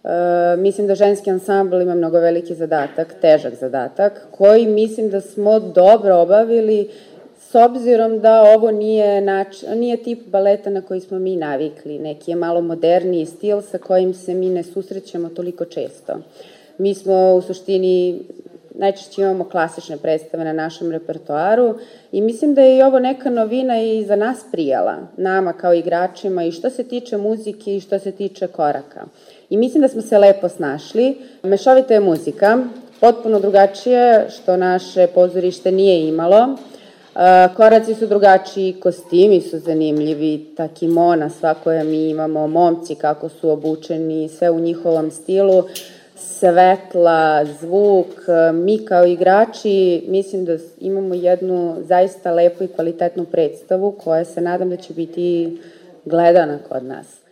E, 0.05 0.57
mislim 0.57 0.86
da 0.86 0.94
ženski 0.94 1.30
ansambl 1.30 1.80
ima 1.80 1.94
mnogo 1.94 2.18
veliki 2.18 2.55
zadatak, 2.55 3.14
težak 3.20 3.55
zadatak, 3.55 4.26
koji 4.30 4.66
mislim 4.66 5.11
da 5.11 5.20
smo 5.20 5.61
dobro 5.61 6.16
obavili 6.16 6.90
s 7.38 7.55
obzirom 7.55 8.20
da 8.20 8.42
ovo 8.42 8.70
nije, 8.70 9.20
nač, 9.20 9.62
nije 9.74 9.96
tip 9.96 10.26
baleta 10.26 10.70
na 10.70 10.82
koji 10.82 11.00
smo 11.00 11.18
mi 11.18 11.36
navikli. 11.36 11.98
Neki 11.98 12.30
je 12.30 12.36
malo 12.36 12.61
moderniji 12.61 13.26
stil 13.26 13.61
sa 13.61 13.78
kojim 13.78 14.14
se 14.14 14.34
mi 14.34 14.48
ne 14.48 14.62
susrećemo 14.62 15.28
toliko 15.28 15.64
često. 15.64 16.12
Mi 16.78 16.94
smo 16.94 17.34
u 17.34 17.42
suštini 17.42 18.20
najčešće 18.74 19.22
imamo 19.22 19.44
klasične 19.44 19.96
predstave 19.96 20.44
na 20.44 20.52
našem 20.52 20.90
repertoaru 20.90 21.74
i 22.12 22.20
mislim 22.20 22.55
da 22.55 22.62
je 22.62 22.78
i 22.78 22.82
ovo 22.82 22.98
neka 22.98 23.30
novina 23.30 23.82
i 23.82 24.05
za 24.05 24.16
nas 24.16 24.44
prijala, 24.52 24.96
nama 25.16 25.52
kao 25.52 25.74
igračima 25.74 26.44
i 26.44 26.52
što 26.52 26.70
se 26.70 26.84
tiče 26.84 27.16
muzike 27.16 27.76
i 27.76 27.80
što 27.80 27.98
se 27.98 28.12
tiče 28.12 28.46
koraka. 28.46 29.05
I 29.51 29.57
mislim 29.57 29.82
da 29.82 29.88
smo 29.88 30.03
se 30.03 30.18
lepo 30.18 30.49
snašli. 30.49 31.16
Mešovita 31.42 31.95
je 31.95 32.01
muzika, 32.01 32.59
potpuno 33.01 33.40
drugačije, 33.40 34.26
što 34.30 34.57
naše 34.57 35.07
pozorište 35.07 35.72
nije 35.72 36.09
imalo. 36.09 36.57
Koraci 37.57 37.95
su 37.95 38.07
drugačiji, 38.07 38.72
kostimi 38.72 39.40
su 39.40 39.59
zanimljivi, 39.59 40.47
ta 40.57 40.68
kimona 40.68 41.30
sva 41.30 41.55
koja 41.55 41.84
mi 41.84 42.11
imamo, 42.11 42.47
momci 42.47 42.95
kako 42.95 43.28
su 43.28 43.51
obučeni, 43.51 44.28
sve 44.28 44.51
u 44.51 44.61
njihovom 44.61 45.11
stilu, 45.11 45.64
svetla, 46.16 47.45
zvuk, 47.45 48.07
mi 48.53 48.78
kao 48.78 49.05
igrači 49.07 50.05
mislim 50.09 50.45
da 50.45 50.57
imamo 50.80 51.14
jednu 51.14 51.76
zaista 51.80 52.32
lepu 52.32 52.64
i 52.64 52.68
kvalitetnu 52.68 53.24
predstavu 53.24 53.92
koja 53.92 54.24
se 54.24 54.40
nadam 54.40 54.70
da 54.70 54.76
će 54.76 54.92
biti 54.92 55.59
gledana 56.05 56.59
kod 56.68 56.84
nas. 56.84 57.24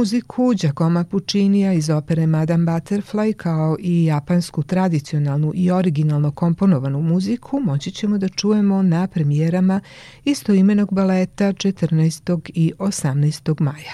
Muziku 0.00 0.54
Giacomo 0.54 1.04
Puccinija 1.04 1.72
iz 1.72 1.90
opere 1.90 2.26
Madame 2.26 2.72
Butterfly 2.72 3.32
kao 3.32 3.76
i 3.80 4.04
japansku 4.04 4.62
tradicionalnu 4.62 5.52
i 5.54 5.70
originalno 5.70 6.30
komponovanu 6.30 7.02
muziku 7.02 7.60
moći 7.60 7.90
ćemo 7.90 8.18
da 8.18 8.28
čujemo 8.28 8.82
na 8.82 9.06
premijerama 9.06 9.80
istoimenog 10.24 10.94
baleta 10.94 11.44
14. 11.44 12.50
i 12.54 12.72
18. 12.78 13.60
maja. 13.60 13.92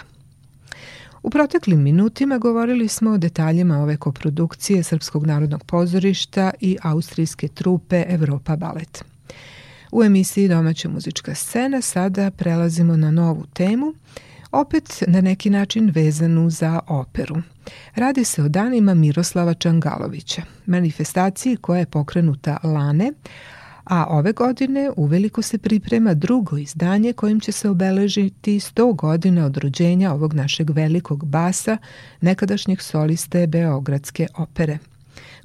U 1.22 1.30
proteklim 1.30 1.82
minutima 1.82 2.38
govorili 2.38 2.88
smo 2.88 3.10
o 3.10 3.18
detaljima 3.18 3.78
ove 3.78 3.96
koprodukcije 3.96 4.82
Srpskog 4.82 5.26
narodnog 5.26 5.64
pozorišta 5.64 6.50
i 6.60 6.76
austrijske 6.82 7.48
trupe 7.48 8.04
Evropa 8.08 8.56
Balet. 8.56 9.04
U 9.92 10.02
emisiji 10.02 10.48
Domaća 10.48 10.88
muzička 10.88 11.34
scena 11.34 11.80
sada 11.80 12.30
prelazimo 12.30 12.96
na 12.96 13.10
novu 13.10 13.46
temu– 13.54 13.94
opet 14.52 15.02
na 15.06 15.20
neki 15.20 15.50
način 15.50 15.90
vezanu 15.94 16.50
za 16.50 16.80
operu. 16.88 17.36
Radi 17.94 18.24
se 18.24 18.42
o 18.42 18.48
danima 18.48 18.94
Miroslava 18.94 19.54
Čangalovića, 19.54 20.42
manifestaciji 20.66 21.56
koja 21.56 21.78
je 21.78 21.86
pokrenuta 21.86 22.58
lane, 22.62 23.12
a 23.84 24.06
ove 24.08 24.32
godine 24.32 24.90
uveliko 24.96 25.42
se 25.42 25.58
priprema 25.58 26.14
drugo 26.14 26.56
izdanje 26.56 27.12
kojim 27.12 27.40
će 27.40 27.52
se 27.52 27.70
obeležiti 27.70 28.60
100 28.60 28.96
godina 28.96 29.46
od 29.46 29.56
rođenja 29.56 30.12
ovog 30.12 30.34
našeg 30.34 30.70
velikog 30.70 31.24
basa, 31.24 31.76
nekadašnjeg 32.20 32.80
soliste 32.80 33.46
Beogradske 33.46 34.26
opere. 34.36 34.78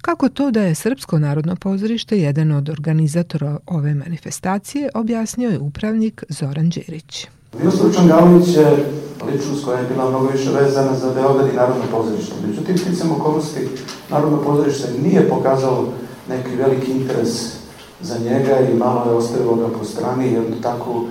Kako 0.02 0.30
to 0.30 0.52
da 0.52 0.62
je 0.62 0.76
Srpsko 0.76 1.20
narodno 1.20 1.56
pozorište 1.56 2.20
jedan 2.20 2.52
od 2.52 2.70
organizatora 2.70 3.58
ove 3.66 3.94
manifestacije, 3.94 4.90
objasnio 4.94 5.50
je 5.50 5.60
upravnik 5.60 6.24
Zoran 6.30 6.70
Đerić. 6.70 7.28
Miroslav 7.60 7.94
Čangalović 7.94 8.48
je 8.48 8.92
ličnost 9.32 9.66
koja 9.66 9.80
je 9.80 9.88
bila 9.88 10.10
mnogo 10.10 10.28
više 10.28 10.52
vezana 10.52 10.96
za 10.96 11.14
Beograd 11.14 11.48
i 11.54 11.56
Narodno 11.56 11.84
pozorište. 11.92 12.34
Međutim, 12.48 12.78
sticam 12.78 13.12
okolnosti, 13.12 13.68
Narodno 14.10 14.38
pozorište 14.38 14.88
nije 15.04 15.30
pokazalo 15.30 15.88
neki 16.30 16.56
veliki 16.56 16.92
interes 16.92 17.56
za 18.02 18.18
njega 18.20 18.60
i 18.60 18.78
malo 18.78 19.12
je 19.12 19.18
ostavilo 19.18 19.56
ga 19.56 19.68
po 19.80 19.86
strani, 19.86 20.34
jednu 20.34 20.62
takvu 20.62 21.06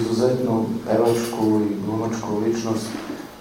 izuzetnu 0.00 0.64
pevačku 0.86 1.60
i 1.70 1.86
glumačku 1.86 2.28
ličnost 2.46 2.86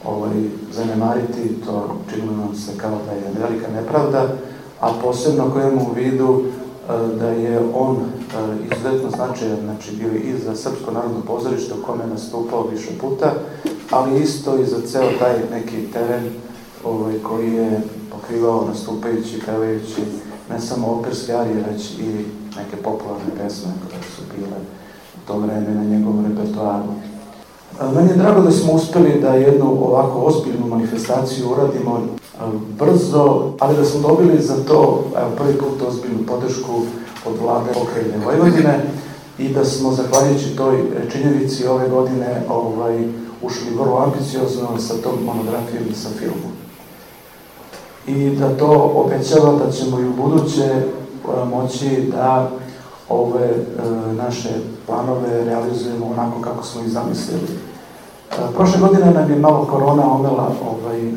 ovaj, 0.06 0.44
zanemariti, 0.72 1.56
to 1.66 1.96
činilo 2.10 2.38
nam 2.38 2.56
se 2.56 2.72
kao 2.78 3.00
da 3.06 3.12
je 3.12 3.48
velika 3.48 3.68
nepravda, 3.72 4.28
a 4.80 4.94
posebno 5.02 5.52
kojemu 5.52 5.82
u 5.82 5.94
vidu 5.94 6.44
da 7.20 7.30
je 7.30 7.60
on 7.76 7.98
izuzetno 8.72 9.10
značajan, 9.10 9.60
znači 9.64 9.92
bio 9.96 10.14
i 10.14 10.38
za 10.46 10.56
Srpsko 10.56 10.92
narodno 10.92 11.22
pozorište 11.28 11.74
u 11.74 11.84
kome 11.86 12.04
je 12.04 12.10
nastupao 12.10 12.68
više 12.72 12.90
puta, 13.02 13.34
ali 13.92 14.22
isto 14.22 14.60
i 14.60 14.66
za 14.66 14.82
ceo 14.88 15.10
taj 15.20 15.34
neki 15.52 15.92
teren 15.94 16.24
ovaj, 16.86 17.14
koji 17.20 17.54
je 17.54 17.82
pokrivao 18.12 18.66
nastupajući, 18.68 19.42
pevajući 19.46 20.02
ne 20.50 20.60
samo 20.60 20.88
operske 20.88 21.34
arije, 21.34 21.66
već 21.72 21.92
i 21.92 22.26
neke 22.58 22.76
popularne 22.84 23.32
pesme 23.38 23.72
koje 23.90 24.02
su 24.16 24.22
bile 24.36 24.58
u 25.18 25.28
to 25.28 25.38
vreme 25.38 25.76
na 25.76 25.84
njegovom 25.84 26.26
repertoaru. 26.26 26.94
Meni 27.96 28.10
je 28.10 28.16
drago 28.16 28.42
da 28.42 28.52
smo 28.52 28.74
uspeli 28.74 29.22
da 29.22 29.34
jednu 29.34 29.66
ovako 29.66 30.20
ozbiljnu 30.20 30.68
manifestaciju 30.68 31.52
uradimo 31.52 32.02
brzo, 32.80 33.54
ali 33.60 33.78
da 33.78 33.86
smo 33.86 34.08
dobili 34.08 34.42
za 34.42 34.56
to 34.68 35.04
evo, 35.18 35.30
prvi 35.38 35.58
put 35.58 35.88
ozbiljnu 35.88 36.26
podršku 36.28 36.72
od 37.26 37.38
vlade 37.42 37.74
pokrajine 37.74 38.26
Vojvodine 38.26 38.80
i 39.38 39.50
da 39.50 39.66
smo, 39.66 39.92
zahvaljujući 39.92 40.56
toj 40.56 40.84
činjenici, 41.12 41.68
ove 41.68 41.90
godine 41.90 42.44
ovaj, 42.50 43.04
ušli 43.42 43.76
vrlo 43.80 43.98
ambiciozno 43.98 44.80
sa 44.80 44.94
tom 44.94 45.26
monografijom 45.26 45.84
i 45.92 45.96
sa 45.96 46.10
filmom. 46.20 46.52
I 48.08 48.36
da 48.36 48.58
to 48.58 48.92
obećava 48.96 49.52
da 49.66 49.72
ćemo 49.72 50.00
i 50.00 50.08
u 50.08 50.14
buduće 50.14 50.84
moći 51.52 52.12
da 52.12 52.50
ove 53.10 53.46
e, 53.46 53.64
naše 54.14 54.50
planove 54.86 55.46
realizujemo 55.46 56.06
onako 56.06 56.42
kako 56.42 56.66
smo 56.66 56.82
ih 56.82 56.90
zamislili. 56.90 57.48
E, 58.32 58.36
prošle 58.56 58.80
godine 58.80 59.12
nam 59.12 59.32
je 59.32 59.40
malo 59.40 59.66
korona 59.66 60.14
omela 60.14 60.52
ovaj, 60.72 61.08
e, 61.08 61.14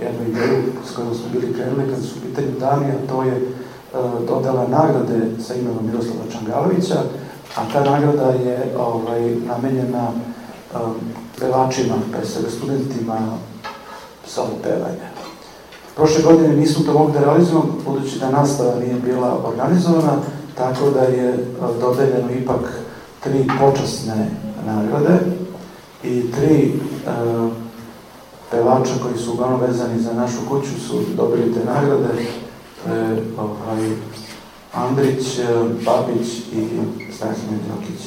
jednu 0.00 0.28
ideju 0.28 0.62
s 0.90 0.94
kojom 0.96 1.14
smo 1.14 1.28
bili 1.32 1.54
krenuli 1.54 1.90
kad 1.90 2.04
su 2.04 2.14
u 2.18 2.28
pitanju 2.28 2.58
dani, 2.60 2.86
a 2.86 3.08
to 3.08 3.22
je 3.22 3.32
e, 3.32 3.42
dodala 4.28 4.68
nagrade 4.68 5.42
sa 5.46 5.54
imenom 5.54 5.86
Miroslava 5.86 6.24
Čangalovića, 6.32 7.02
a 7.56 7.60
ta 7.72 7.90
nagrada 7.90 8.30
je 8.30 8.74
ovaj, 8.78 9.34
namenjena 9.34 10.08
e, 10.08 10.76
pevačima, 11.40 11.94
pre 12.12 12.26
svega 12.26 12.50
studentima 12.50 13.18
solo 14.26 14.50
pevanja. 14.62 15.08
Prošle 15.96 16.22
godine 16.22 16.56
nismo 16.56 16.84
to 16.84 16.98
mogli 16.98 17.12
da 17.12 17.20
realizujemo, 17.20 17.78
budući 17.86 18.18
da 18.18 18.30
nastava 18.30 18.74
nije 18.80 18.94
bila 18.94 19.48
organizovana, 19.48 20.16
tako 20.54 20.90
da 20.90 21.00
je 21.00 21.28
e, 21.28 21.38
dodeljeno 21.80 22.30
ipak 22.30 22.60
tri 23.24 23.46
počasne 23.60 24.30
nagrade 24.66 25.18
i 26.04 26.32
tri 26.32 26.72
uh, 27.06 27.52
pevača 28.54 28.92
koji 29.02 29.18
su 29.18 29.32
uglavnom 29.32 29.60
vezani 29.60 30.02
za 30.02 30.12
našu 30.12 30.38
kuću 30.48 30.80
su 30.88 31.00
dobili 31.16 31.54
te 31.54 31.60
nagrade. 31.64 32.12
E, 32.18 33.16
ovaj, 33.38 33.90
Andrić, 34.72 35.38
e, 35.38 35.44
Babić 35.84 36.28
i 36.52 36.68
Strahimir 37.16 37.60
Đokić. 37.68 38.00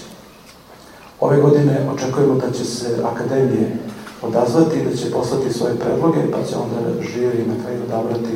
Ove 1.19 1.41
godine 1.41 1.89
očekujemo 1.93 2.35
da 2.35 2.51
će 2.51 2.65
se 2.65 3.03
akademije 3.03 3.77
odazvati, 4.21 4.85
da 4.89 4.95
će 4.97 5.11
poslati 5.11 5.53
svoje 5.53 5.75
predloge, 5.75 6.31
pa 6.31 6.43
će 6.43 6.55
onda 6.55 7.03
žiri 7.13 7.45
na 7.47 7.63
kraju 7.63 7.83
odabrati 7.83 8.33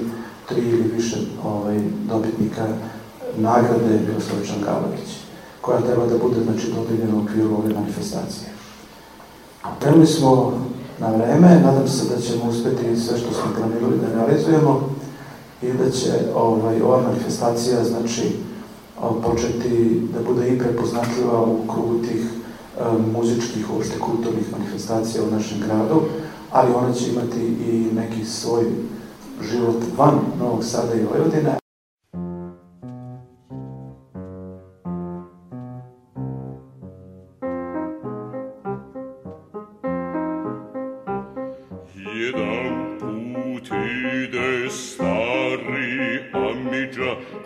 tri 0.50 0.62
ili 0.62 0.92
više 0.96 1.18
ovaj, 1.46 1.80
dobitnika 2.10 2.68
nagrade 3.38 4.00
Miroslava 4.08 4.46
Čangalović, 4.46 5.10
koja 5.62 5.82
treba 5.82 6.06
da 6.06 6.18
bude 6.18 6.44
znači, 6.44 6.72
dodeljena 6.76 7.18
u 7.18 7.24
okviru 7.24 7.56
ove 7.58 7.74
manifestacije. 7.74 8.50
Krenuli 9.80 10.08
smo 10.08 10.54
na 11.02 11.10
vreme. 11.10 11.62
Nadam 11.66 11.88
se 11.88 12.16
da 12.16 12.22
ćemo 12.22 12.50
uspeti 12.50 12.96
sve 12.96 13.18
što 13.18 13.34
smo 13.34 13.52
planirali 13.58 13.98
da 13.98 14.16
realizujemo 14.16 14.90
i 15.62 15.72
da 15.72 15.92
će 15.92 16.12
ovaj, 16.36 16.82
ova 16.82 17.02
manifestacija 17.02 17.84
znači, 17.84 18.24
početi 19.24 20.02
da 20.14 20.34
bude 20.34 20.50
i 20.50 20.60
prepoznatljiva 20.60 21.42
u 21.42 21.58
krugu 21.74 21.98
tih 22.08 22.26
muzičkih, 23.14 23.74
uopšte 23.74 24.00
kulturnih 24.00 24.46
manifestacija 24.52 25.24
u 25.24 25.32
našem 25.32 25.60
gradu, 25.60 26.02
ali 26.52 26.74
ona 26.74 26.94
će 26.94 27.10
imati 27.10 27.46
i 27.72 27.96
neki 27.96 28.26
svoj 28.26 28.64
život 29.52 29.76
van 29.98 30.20
Novog 30.40 30.64
Sada 30.64 30.94
i 30.94 31.04
Vojvodine, 31.04 31.61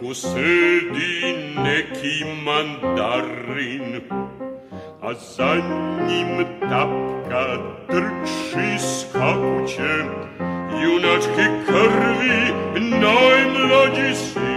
Hüseyin 0.05 1.55
mandarin 2.45 4.03
A 5.01 5.13
za 5.13 5.55
nim 6.07 6.45
tapka 6.69 7.45
drczy 7.89 8.79
z 8.79 9.13
kakucie 9.13 9.93
Junaczki 10.83 11.45
krwi, 11.65 12.39
noj 13.01 13.39
mlodzisy 13.53 14.54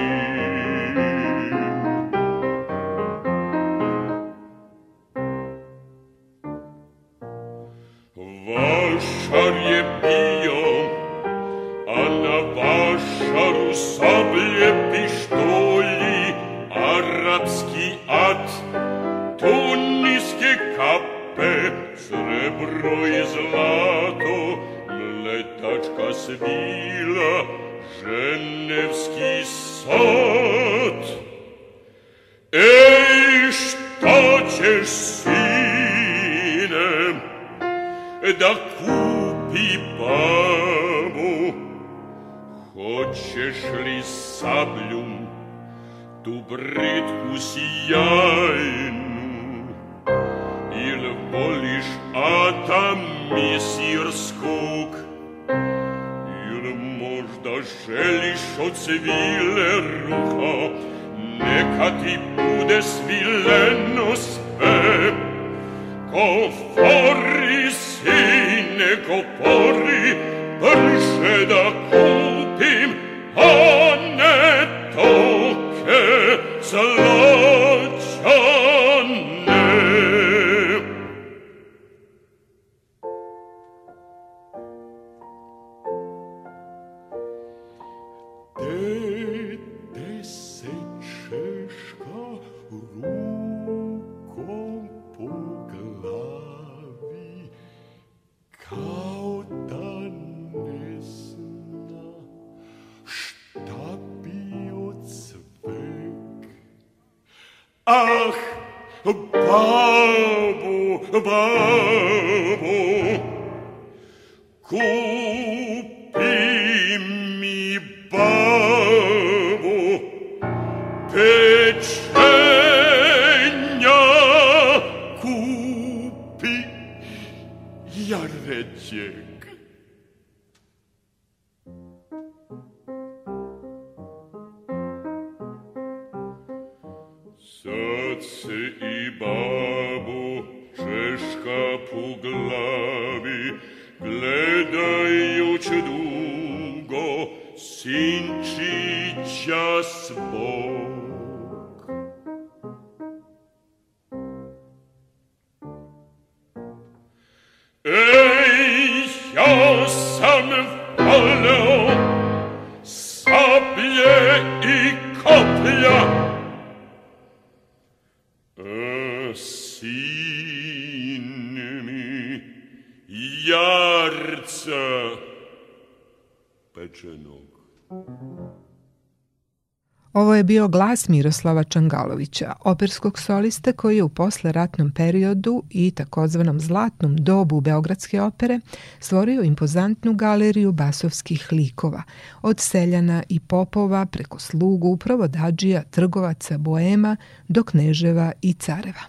je 180.38 180.44
bio 180.44 180.68
glas 180.68 181.08
Miroslava 181.08 181.64
Čangalovića, 181.64 182.52
operskog 182.60 183.18
soliste 183.18 183.72
koji 183.72 183.96
je 183.96 184.02
u 184.02 184.08
posleratnom 184.08 184.90
periodu 184.92 185.62
i 185.70 185.90
takozvanom 185.90 186.60
zlatnom 186.60 187.16
dobu 187.16 187.60
Beogradske 187.60 188.22
opere 188.22 188.60
stvorio 189.00 189.42
impozantnu 189.42 190.12
galeriju 190.12 190.72
basovskih 190.72 191.48
likova, 191.52 192.02
od 192.42 192.60
seljana 192.60 193.22
i 193.28 193.40
popova 193.40 194.06
preko 194.06 194.38
slugu, 194.38 194.96
provodađija, 194.96 195.82
trgovaca, 195.82 196.58
boema 196.58 197.16
do 197.48 197.62
kneževa 197.62 198.32
i 198.42 198.52
careva. 198.52 199.02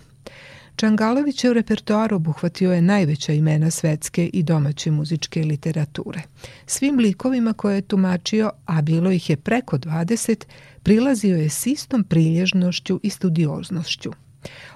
Čangalovićev 0.80 1.54
repertoar 1.54 2.14
obuhvatio 2.14 2.74
je 2.74 2.82
najveća 2.82 3.34
imena 3.34 3.72
svetske 3.72 4.30
i 4.34 4.44
domaće 4.44 4.92
muzičke 4.92 5.44
literature. 5.44 6.22
Svim 6.66 7.00
likovima 7.00 7.54
koje 7.54 7.76
je 7.76 7.82
tumačio, 7.82 8.52
a 8.66 8.82
bilo 8.82 9.12
ih 9.12 9.30
je 9.30 9.38
preko 9.38 9.78
20, 9.78 10.46
prilazio 10.84 11.38
je 11.38 11.50
s 11.50 11.68
istom 11.68 12.04
prilježnošću 12.04 13.00
i 13.04 13.10
studioznošću. 13.10 14.12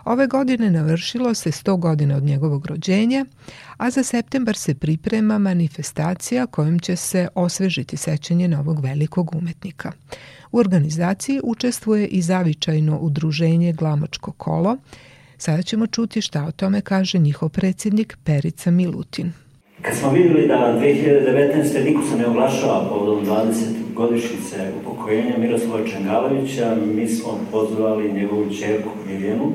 Ove 0.05 0.27
godine 0.27 0.71
navršilo 0.71 1.33
se 1.33 1.51
100 1.51 1.79
godina 1.79 2.15
od 2.15 2.23
njegovog 2.23 2.65
rođenja, 2.65 3.25
a 3.77 3.91
za 3.91 4.03
septembar 4.03 4.55
se 4.55 4.75
priprema 4.75 5.37
manifestacija 5.37 6.47
kojom 6.47 6.79
će 6.79 6.95
se 6.95 7.27
osvežiti 7.35 7.97
sećanje 7.97 8.47
novog 8.47 8.79
velikog 8.79 9.35
umetnika. 9.35 9.91
U 10.51 10.57
organizaciji 10.57 11.39
učestvuje 11.43 12.07
i 12.07 12.21
zavičajno 12.21 12.97
udruženje 12.99 13.73
Glamočko 13.73 14.31
kolo, 14.31 14.77
Sada 15.45 15.61
ćemo 15.61 15.87
čuti 15.87 16.21
šta 16.21 16.45
o 16.47 16.51
tome 16.51 16.81
kaže 16.81 17.17
njihov 17.17 17.49
predsjednik 17.49 18.17
Perica 18.23 18.71
Milutin. 18.71 19.31
Kad 19.81 19.95
smo 19.95 20.11
videli 20.11 20.47
da 20.47 20.79
2019. 20.79 21.85
niko 21.85 22.01
se 22.03 22.17
ne 22.17 22.27
oglašava 22.27 22.89
povodom 22.89 23.25
20 23.25 23.53
godišnjice 23.95 24.71
upokojenja 24.81 25.37
Miroslava 25.37 25.87
Čengalovića, 25.87 26.77
mi 26.95 27.07
smo 27.07 27.39
pozvali 27.51 28.13
njegovu 28.13 28.45
čerku 28.59 28.89
Mirjanu 29.07 29.53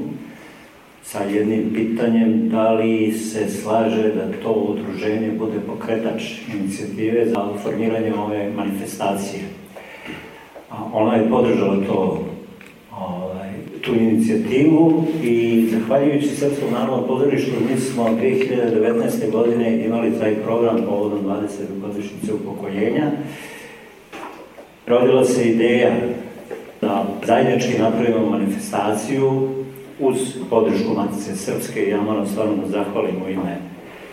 sa 1.02 1.22
jednim 1.22 1.70
pitanjem 1.74 2.48
da 2.48 2.72
li 2.72 3.12
se 3.12 3.48
slaže 3.48 4.14
da 4.14 4.32
to 4.42 4.52
udruženje 4.52 5.30
bude 5.38 5.60
pokretač 5.66 6.22
inicijative 6.54 7.26
za 7.26 7.48
formiranje 7.62 8.14
ove 8.14 8.50
manifestacije. 8.56 9.42
Ona 10.92 11.14
je 11.14 11.30
podržala 11.30 11.86
to 11.86 12.24
ovaj, 12.92 13.50
tu 13.82 13.94
inicijativu 13.94 15.04
i 15.22 15.66
zahvaljujući 15.72 16.28
Srpskom 16.28 16.72
narodnom 16.72 17.06
pozorištu 17.06 17.50
mi 17.70 17.80
smo 17.80 18.04
2019. 18.04 19.30
godine 19.32 19.84
imali 19.84 20.18
taj 20.18 20.34
program 20.34 20.76
povodom 20.88 21.18
20. 21.24 21.80
godišnjice 21.80 22.32
upokoljenja. 22.34 23.10
Rodila 24.86 25.24
se 25.24 25.48
ideja 25.48 25.90
da 26.80 27.06
zajednički 27.26 27.78
napravimo 27.78 28.30
manifestaciju 28.30 29.48
uz 30.00 30.16
podršku 30.50 30.94
Matice 30.94 31.36
Srpske 31.36 31.82
i 31.82 31.90
ja 31.90 32.00
moram 32.00 32.26
stvarno 32.26 32.56
da 32.56 32.68
zahvalim 32.68 33.22
u 33.26 33.30
ime 33.30 33.56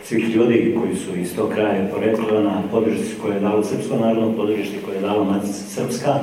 svih 0.04 0.36
ljudi 0.36 0.76
koji 0.80 0.96
su 0.96 1.16
iz 1.16 1.36
tog 1.36 1.50
kraja 1.50 1.88
porekla 1.94 2.42
na 2.42 2.62
podršci 2.72 3.16
koje 3.22 3.36
je 3.36 3.40
dalo 3.40 3.64
Srpsko 3.64 3.96
narodno 3.96 4.38
podržište 4.38 4.78
koje 4.86 4.96
je 4.96 5.02
dalo 5.02 5.24
Matica 5.24 5.54
Srpska, 5.54 6.14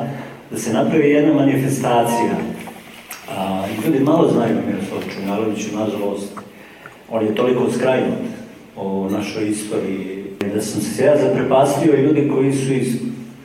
da 0.50 0.58
se 0.58 0.72
napravi 0.72 1.10
jedna 1.10 1.34
manifestacija 1.34 2.34
A, 3.38 3.64
ljudi 3.84 4.04
malo 4.04 4.28
znaju 4.28 4.58
o 4.58 4.66
Miroslavu 4.66 5.02
Čungaloviću, 5.14 5.68
nažalost, 5.78 6.32
on 7.10 7.24
je 7.24 7.34
toliko 7.34 7.70
skrajnut 7.70 8.18
o 8.76 9.08
našoj 9.10 9.48
istoriji, 9.48 10.24
da 10.54 10.60
sam 10.60 10.80
se 10.80 11.04
ja 11.04 11.16
zaprepastio 11.16 11.96
ljudi 11.96 12.30
koji 12.34 12.52
su 12.52 12.72
iz 12.72 12.96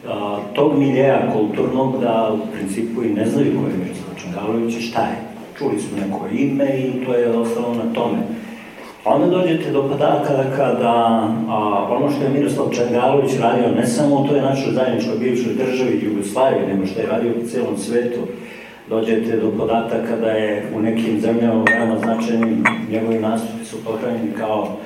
a, 0.07 0.39
tog 0.53 0.79
miljeja 0.79 1.31
kulturnog 1.33 2.01
da 2.01 2.33
u 2.33 2.53
principu 2.53 3.03
i 3.03 3.13
ne 3.13 3.25
znaju 3.25 3.51
ko 3.51 3.67
je 3.67 3.77
Miroslav 3.77 4.15
Čungalović 4.21 4.75
i 4.75 4.81
šta 4.81 5.01
je. 5.01 5.17
Čuli 5.57 5.79
su 5.79 5.95
neko 5.95 6.27
ime 6.31 6.65
i 6.65 7.05
to 7.05 7.13
je 7.13 7.37
ostalo 7.37 7.73
na 7.73 7.93
tome. 7.93 8.17
Onda 9.05 9.27
dođete 9.27 9.71
do 9.71 9.81
podatka 9.81 10.43
kada 10.55 11.27
a, 11.49 11.87
ono 11.89 12.11
što 12.11 12.23
je 12.23 12.29
Miroslav 12.29 12.69
Čangalović 12.75 13.31
radio 13.39 13.75
ne 13.75 13.87
samo 13.87 14.15
u 14.15 14.27
toj 14.27 14.41
našoj 14.41 14.73
zajedničkoj 14.73 15.17
bivšoj 15.17 15.53
državi 15.53 16.01
Jugoslaviji, 16.03 16.67
nego 16.67 16.85
što 16.85 16.99
je 16.99 17.07
radio 17.07 17.31
u 17.31 17.47
celom 17.47 17.77
svetu, 17.77 18.19
dođete 18.89 19.37
do 19.37 19.51
podataka 19.57 20.15
da 20.15 20.29
je 20.29 20.71
u 20.75 20.81
nekim 20.81 21.21
zemljama 21.21 21.63
veoma 21.69 21.99
značajnim 21.99 22.63
njegovi 22.91 23.19
nastupi 23.19 23.65
su 23.65 23.77
pohranjeni 23.85 24.31
kao 24.37 24.77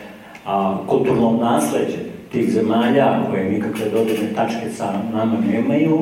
a, 0.45 0.77
kulturno 0.87 1.37
nasledđe 1.41 1.97
tih 2.31 2.51
zemalja 2.51 3.19
koje 3.29 3.51
nikakve 3.51 3.85
dodirne 3.93 4.33
tačke 4.35 4.69
sa 4.69 4.93
nama 5.13 5.37
nemaju, 5.51 5.99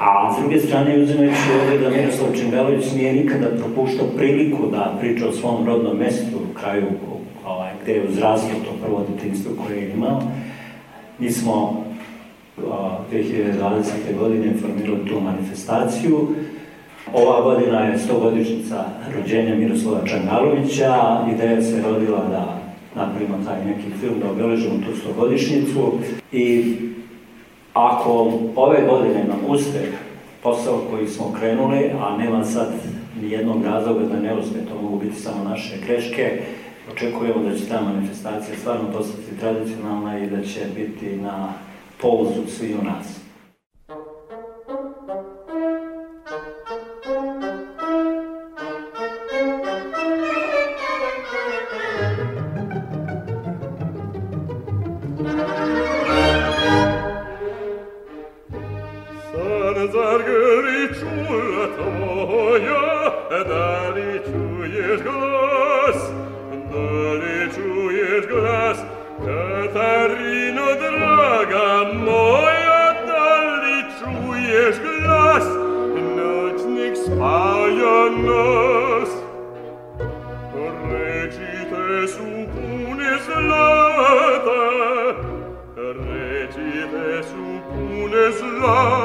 a 0.00 0.34
s 0.34 0.40
druge 0.40 0.60
strane 0.60 1.02
uzimajući 1.02 1.40
ovdje 1.60 1.78
da 1.78 1.96
Miroslav 1.96 2.28
Čingalović 2.36 2.92
nije 2.92 3.12
nikada 3.12 3.46
propuštao 3.58 4.06
priliku 4.16 4.70
da 4.70 4.96
priča 5.00 5.28
o 5.28 5.32
svom 5.32 5.66
rodnom 5.66 5.96
mestu, 5.96 6.36
u 6.50 6.54
kraju 6.54 6.86
ovaj, 7.46 7.70
gde 7.82 7.92
je 7.92 8.08
uzrastao 8.08 8.60
to 8.64 8.86
prvo 8.86 9.04
detinstvo 9.08 9.52
koje 9.66 9.76
je 9.76 9.90
imao, 9.90 10.22
mi 11.18 11.30
smo 11.30 11.84
2020. 13.12 14.18
godine 14.18 14.52
formirali 14.60 15.08
tu 15.08 15.20
manifestaciju 15.20 16.28
Ova 17.12 17.42
godina 17.42 17.80
je 17.80 17.98
100 17.98 18.20
godišnica 18.20 18.84
rođenja 19.16 19.54
Miroslava 19.54 20.06
Čangalovića. 20.06 21.18
Ideja 21.34 21.62
se 21.62 21.82
rodila 21.82 22.24
da 22.30 22.58
napravimo 22.94 23.44
taj 23.44 23.64
neki 23.64 23.98
film, 24.00 24.14
da 24.20 24.30
obeležimo 24.30 24.74
tu 24.74 24.96
stogodišnjicu 24.96 25.92
i 26.32 26.76
ako 27.72 28.32
ove 28.56 28.86
godine 28.88 29.24
nam 29.24 29.38
uspe 29.48 29.78
posao 30.42 30.82
koji 30.90 31.08
smo 31.08 31.32
krenuli, 31.38 31.90
a 32.00 32.16
nema 32.16 32.44
sad 32.44 32.72
ni 33.22 33.30
jednog 33.30 33.64
razloga 33.64 34.04
da 34.04 34.20
ne 34.20 34.34
uspe, 34.34 34.58
to 34.58 34.82
mogu 34.82 34.98
biti 34.98 35.20
samo 35.20 35.44
naše 35.44 35.76
greške, 35.86 36.42
očekujemo 36.92 37.42
da 37.42 37.56
će 37.56 37.68
ta 37.68 37.80
manifestacija 37.80 38.56
stvarno 38.58 38.92
postati 38.92 39.38
tradicionalna 39.40 40.18
i 40.18 40.30
da 40.30 40.42
će 40.42 40.60
biti 40.76 41.16
na 41.16 41.52
polzu 42.00 42.46
svi 42.48 42.74
u 42.74 42.84
nas. 42.84 43.25
piješ 74.56 74.76
glas, 74.80 75.44
noćnik 76.16 76.96
spaja 77.04 78.10
nas. 78.26 79.10
Reči 80.90 81.52
te 81.70 82.08
su 82.08 82.24
pune 82.52 83.12
zlata, 83.26 84.64
reči 85.76 86.70
te 86.90 87.22
su 87.22 87.46
pune 87.68 88.30
zlata, 88.38 88.95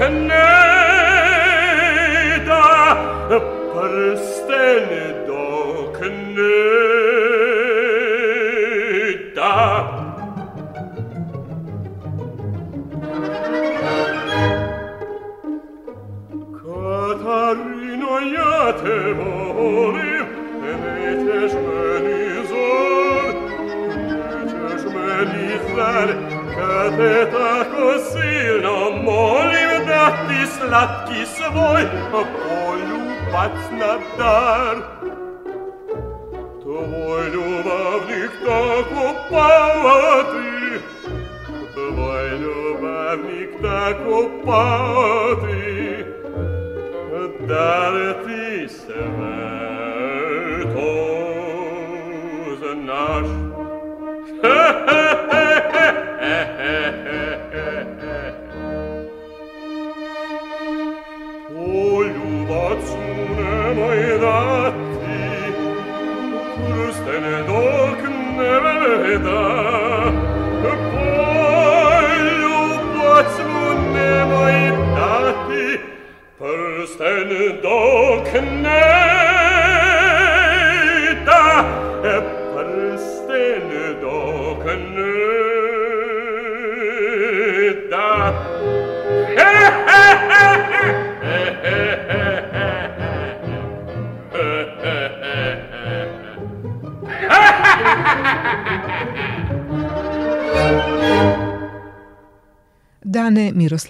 can 0.00 0.59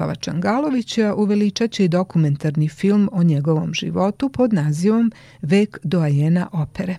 Miroslava 0.01 0.15
Čangalovića 0.15 1.15
uveličat 1.15 1.71
će 1.71 1.85
i 1.85 1.89
dokumentarni 1.89 2.69
film 2.69 3.09
o 3.13 3.23
njegovom 3.23 3.75
životu 3.75 4.29
pod 4.29 4.53
nazivom 4.53 5.13
Vek 5.43 5.79
doajena 5.83 6.49
opere. 6.53 6.97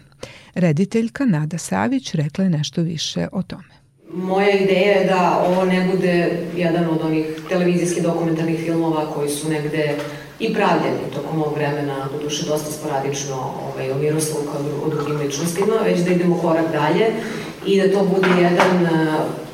Rediteljka 0.55 1.25
Nada 1.25 1.57
Savić 1.57 2.13
rekla 2.13 2.43
je 2.43 2.49
nešto 2.49 2.81
više 2.81 3.27
o 3.31 3.41
tome. 3.41 3.73
Moja 4.13 4.49
ideja 4.49 4.91
je 4.91 5.05
da 5.05 5.43
ovo 5.47 5.65
ne 5.65 5.87
bude 5.91 6.39
jedan 6.57 6.89
od 6.89 7.01
onih 7.01 7.25
televizijskih 7.49 8.03
dokumentarnih 8.03 8.59
filmova 8.59 9.13
koji 9.13 9.29
su 9.29 9.49
negde 9.49 9.95
i 10.39 10.53
pravljeni 10.53 11.11
tokom 11.13 11.41
ovog 11.41 11.55
vremena, 11.55 12.07
do 12.11 12.23
duše 12.23 12.45
dosta 12.45 12.71
sporadično 12.71 13.35
ovaj, 13.35 13.91
o 13.91 13.97
Miroslavu 13.97 14.45
kao 14.45 14.61
o 14.85 14.89
drugim 14.89 15.19
ličnostima, 15.19 15.73
već 15.83 15.99
da 15.99 16.11
idemo 16.11 16.41
korak 16.41 16.71
dalje 16.71 17.05
i 17.65 17.81
da 17.81 17.93
to 17.93 18.05
bude 18.05 18.27
jedan 18.41 18.87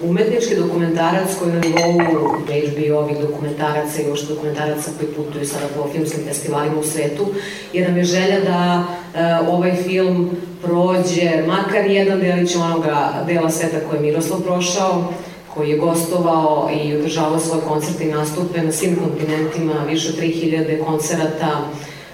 umetnički 0.03 0.55
dokumentarac 0.55 1.35
koji 1.39 1.53
na 1.53 1.59
nivou 1.59 2.29
HBO-ovih 2.47 3.17
dokumentaraca 3.21 4.01
i 4.01 4.11
ošto 4.11 4.33
dokumentaraca 4.33 4.91
koji 4.97 5.11
putuju 5.11 5.45
sada 5.45 5.65
po 5.75 5.89
filmskim 5.91 6.23
festivalima 6.23 6.79
u 6.79 6.83
svetu, 6.83 7.27
jer 7.73 7.87
nam 7.87 7.97
je 7.97 8.03
želja 8.03 8.39
da 8.39 8.83
uh, 8.83 9.53
ovaj 9.53 9.75
film 9.75 10.29
prođe 10.63 11.43
makar 11.47 11.85
jedan 11.85 12.19
delić 12.19 12.55
onoga 12.55 13.23
dela 13.27 13.49
sveta 13.49 13.77
koje 13.89 13.97
je 13.97 14.01
Miroslav 14.01 14.41
prošao, 14.41 15.13
koji 15.53 15.69
je 15.69 15.77
gostovao 15.77 16.69
i 16.83 16.97
održavao 16.97 17.39
svoje 17.39 17.61
koncerte 17.67 18.03
i 18.03 18.11
nastupe 18.11 18.61
na 18.61 18.71
svim 18.71 18.95
kontinentima, 18.95 19.73
više 19.89 20.09
od 20.09 20.19
3000 20.19 20.85
koncerata, 20.85 21.49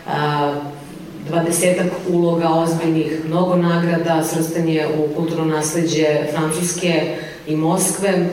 uh, 0.05 0.72
dvadesetak 1.30 1.88
uloga 2.09 2.49
ozbiljnih, 2.49 3.26
mnogo 3.28 3.55
nagrada, 3.55 4.24
srstan 4.24 4.67
je 4.69 4.88
u 4.88 5.15
kulturno 5.15 5.45
nasledđe 5.45 6.07
Francuske 6.32 7.15
i 7.47 7.55
Moskve. 7.55 8.30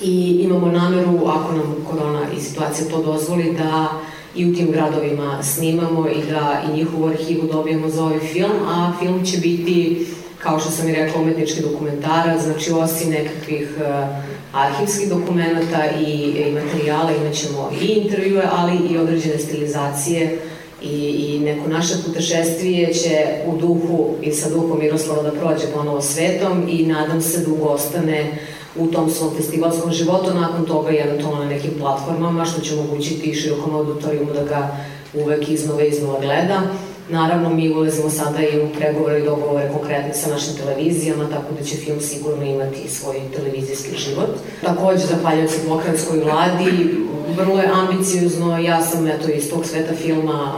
I 0.00 0.40
imamo 0.44 0.66
nameru, 0.66 1.26
ako 1.26 1.52
nam 1.52 1.86
korona 1.90 2.20
i 2.36 2.40
situacija 2.40 2.88
to 2.90 3.02
dozvoli, 3.02 3.54
da 3.58 3.88
i 4.34 4.50
u 4.50 4.54
tim 4.54 4.70
gradovima 4.72 5.42
snimamo 5.42 6.08
i 6.08 6.30
da 6.30 6.62
i 6.68 6.76
njihovu 6.76 7.08
arhivu 7.08 7.48
dobijemo 7.52 7.88
za 7.88 8.04
ovaj 8.04 8.18
film, 8.18 8.52
a 8.68 8.92
film 8.98 9.24
će 9.24 9.38
biti, 9.38 10.06
kao 10.38 10.60
što 10.60 10.70
sam 10.70 10.88
i 10.88 10.92
rekla, 10.92 11.20
umetnički 11.20 11.62
dokumentara, 11.62 12.38
znači 12.38 12.72
osim 12.72 13.10
nekakvih 13.10 13.68
uh, 13.76 14.08
arhivskih 14.52 15.08
dokumenta 15.08 15.84
i, 16.06 16.12
i 16.12 16.52
materijala 16.52 17.10
imaćemo 17.12 17.70
i 17.82 17.86
intervjue, 17.86 18.42
ali 18.52 18.76
i 18.90 18.98
određene 18.98 19.38
stilizacije 19.38 20.38
i, 20.84 20.96
i 21.08 21.40
neko 21.40 21.68
naše 21.68 21.94
putešestvije 22.06 22.94
će 22.94 23.26
u 23.46 23.56
duhu 23.56 24.14
i 24.22 24.32
sa 24.32 24.50
duhom 24.50 24.78
Miroslava 24.78 25.22
da 25.22 25.30
prođe 25.30 25.66
ponovo 25.74 26.00
svetom 26.00 26.68
i 26.68 26.86
nadam 26.86 27.22
se 27.22 27.38
da 27.38 27.52
ugostane 27.52 28.38
u 28.76 28.86
tom 28.86 29.10
svom 29.10 29.30
festivalskom 29.36 29.92
životu, 29.92 30.34
nakon 30.34 30.64
toga 30.64 30.90
i 30.90 30.96
eventualno 30.96 31.44
na 31.44 31.50
nekim 31.50 31.70
platformama, 31.80 32.44
što 32.44 32.60
će 32.60 32.74
omogućiti 32.74 33.30
i 33.30 33.34
širokom 33.34 33.74
auditorijumu 33.74 34.32
da 34.32 34.44
ga 34.44 34.76
uvek 35.14 35.48
iznova 35.48 35.82
iznova 35.82 36.20
gleda. 36.20 36.62
Naravno, 37.10 37.50
mi 37.50 37.74
ulazimo 37.74 38.10
sada 38.10 38.38
i 38.42 38.60
u 38.60 38.68
pregovore 38.78 39.20
i 39.20 39.24
dogovore 39.24 39.70
konkretne 39.72 40.14
sa 40.14 40.30
našim 40.30 40.54
televizijama, 40.56 41.28
tako 41.30 41.54
da 41.58 41.64
će 41.64 41.76
film 41.76 42.00
sigurno 42.00 42.44
imati 42.44 42.88
svoj 42.88 43.20
televizijski 43.36 43.96
život. 43.96 44.30
Takođe, 44.64 45.06
zahvaljujući 45.06 45.54
pokrajinskoj 45.68 46.18
vladi, 46.18 46.94
vrlo 47.36 47.60
je 47.60 47.70
ambiciozno, 47.72 48.58
ja 48.58 48.82
sam 48.82 49.06
eto 49.06 49.30
iz 49.30 49.50
tog 49.50 49.66
sveta 49.66 49.94
filma, 49.94 50.52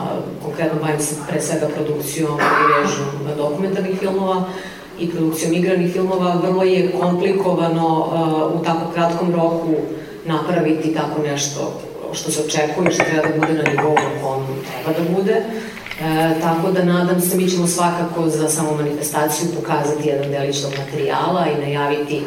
konkretno 0.44 0.80
bavim 0.80 1.00
se 1.00 1.14
pre 1.28 1.40
svega 1.40 1.66
produkcijom 1.66 2.38
i 2.38 2.82
režijom 2.82 3.36
dokumentarnih 3.36 3.98
filmova, 3.98 4.44
i 4.98 5.10
produkcijom 5.10 5.52
igranih 5.52 5.92
filmova, 5.92 6.40
vrlo 6.42 6.62
je 6.62 6.92
komplikovano 7.00 7.98
uh, 7.98 8.60
u 8.60 8.64
tako 8.64 8.92
kratkom 8.94 9.34
roku 9.34 9.74
napraviti 10.26 10.94
tako 10.94 11.22
nešto 11.22 11.80
što 12.12 12.30
se 12.30 12.42
očekuje, 12.46 12.92
što 12.92 13.04
treba 13.04 13.28
da 13.28 13.46
bude 13.46 13.54
na 13.54 13.70
nivou 13.70 13.96
kom 14.22 14.42
treba 14.84 14.98
da 14.98 15.16
bude. 15.16 15.42
E, 16.00 16.40
tako 16.40 16.70
da 16.72 16.84
nadam 16.84 17.20
se, 17.20 17.36
mi 17.36 17.48
ćemo 17.48 17.66
svakako 17.66 18.28
za 18.28 18.48
samu 18.48 18.74
manifestaciju 18.76 19.48
pokazati 19.56 20.08
jedan 20.08 20.30
delić 20.30 20.62
tog 20.62 20.72
materijala 20.78 21.46
i 21.46 21.60
najaviti 21.60 22.22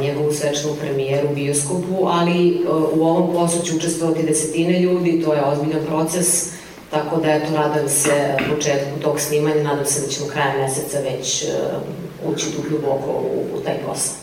njegovu 0.00 0.32
svečanu 0.32 0.74
premijeru 0.80 1.28
u 1.30 1.34
bioskopu, 1.34 2.06
ali 2.06 2.48
e, 2.48 2.68
u 2.68 3.04
ovom 3.06 3.32
poslu 3.32 3.62
će 3.62 3.76
učestvovati 3.76 4.22
desetine 4.22 4.80
ljudi, 4.80 5.22
to 5.24 5.34
je 5.34 5.44
ozbiljan 5.44 5.86
proces, 5.86 6.52
tako 6.90 7.20
da 7.20 7.32
eto, 7.32 7.54
radujem 7.54 7.88
se 7.88 8.34
početku 8.54 9.00
tog 9.02 9.20
snimanja, 9.20 9.62
nadam 9.62 9.86
se 9.86 10.00
da 10.00 10.06
ćemo 10.06 10.28
krajem 10.28 10.60
meseca 10.60 10.98
već 10.98 11.44
uh, 11.44 12.32
ući 12.32 12.46
tu 12.52 12.62
duboko 12.70 13.10
u, 13.10 13.58
u 13.58 13.60
taj 13.60 13.74
posao. 13.86 14.22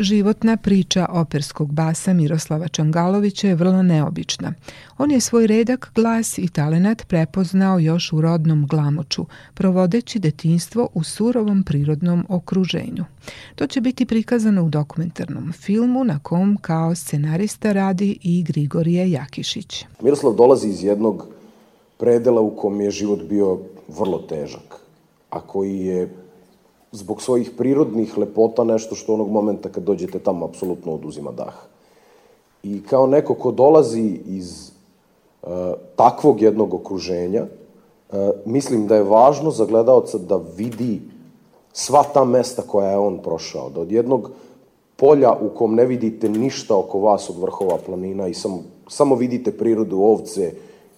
Životna 0.00 0.56
priča 0.56 1.06
operskog 1.10 1.72
basa 1.72 2.12
Miroslava 2.12 2.68
Čangalovića 2.68 3.48
je 3.48 3.54
vrlo 3.54 3.82
neobična. 3.82 4.54
On 4.98 5.10
je 5.10 5.20
svoj 5.20 5.46
redak 5.46 5.90
glas 5.94 6.38
i 6.38 6.48
talenat 6.48 7.06
prepoznao 7.08 7.78
još 7.78 8.12
u 8.12 8.20
rodnom 8.20 8.66
glamoču, 8.66 9.26
provodeći 9.54 10.18
detinstvo 10.18 10.88
u 10.94 11.04
surovom 11.04 11.62
prirodnom 11.62 12.26
okruženju. 12.28 13.04
To 13.54 13.66
će 13.66 13.80
biti 13.80 14.06
prikazano 14.06 14.64
u 14.64 14.68
dokumentarnom 14.68 15.52
filmu 15.52 16.04
na 16.04 16.18
kom 16.18 16.58
kao 16.60 16.94
scenarista 16.94 17.72
radi 17.72 18.18
i 18.22 18.42
Grigorije 18.42 19.10
Jakišić. 19.10 19.84
Miroslav 20.02 20.34
dolazi 20.34 20.68
iz 20.68 20.84
jednog 20.84 21.26
predela 21.98 22.40
u 22.40 22.56
kom 22.56 22.80
je 22.80 22.90
život 22.90 23.22
bio 23.28 23.58
vrlo 23.88 24.18
težak, 24.18 24.76
a 25.30 25.40
koji 25.40 25.78
je 25.78 26.08
zbog 26.92 27.22
svojih 27.22 27.50
prirodnih 27.50 28.18
lepota 28.18 28.64
nešto 28.64 28.94
što 28.94 29.14
onog 29.14 29.30
momenta 29.30 29.68
kad 29.68 29.82
dođete 29.82 30.18
tamo 30.18 30.44
apsolutno 30.44 30.94
oduzima 30.94 31.32
dah. 31.32 31.54
I 32.62 32.82
kao 32.82 33.06
neko 33.06 33.34
ko 33.34 33.50
dolazi 33.50 34.20
iz 34.26 34.70
uh, 35.42 35.50
takvog 35.96 36.42
jednog 36.42 36.74
okruženja, 36.74 37.42
uh, 37.42 38.16
mislim 38.44 38.86
da 38.86 38.96
je 38.96 39.02
važno 39.02 39.50
za 39.50 39.64
gledalca 39.64 40.18
da 40.18 40.40
vidi 40.56 41.00
sva 41.72 42.02
ta 42.14 42.24
mesta 42.24 42.62
koja 42.62 42.90
je 42.90 42.98
on 42.98 43.18
prošao, 43.18 43.70
da 43.70 43.80
od 43.80 43.92
jednog 43.92 44.30
polja 44.96 45.32
u 45.40 45.48
kom 45.48 45.74
ne 45.74 45.84
vidite 45.86 46.28
ništa 46.28 46.76
oko 46.76 46.98
vas 46.98 47.30
od 47.30 47.38
vrhova 47.38 47.78
planina 47.86 48.28
i 48.28 48.34
samo, 48.34 48.62
samo 48.88 49.14
vidite 49.14 49.52
prirodu 49.52 50.00
ovce 50.00 50.52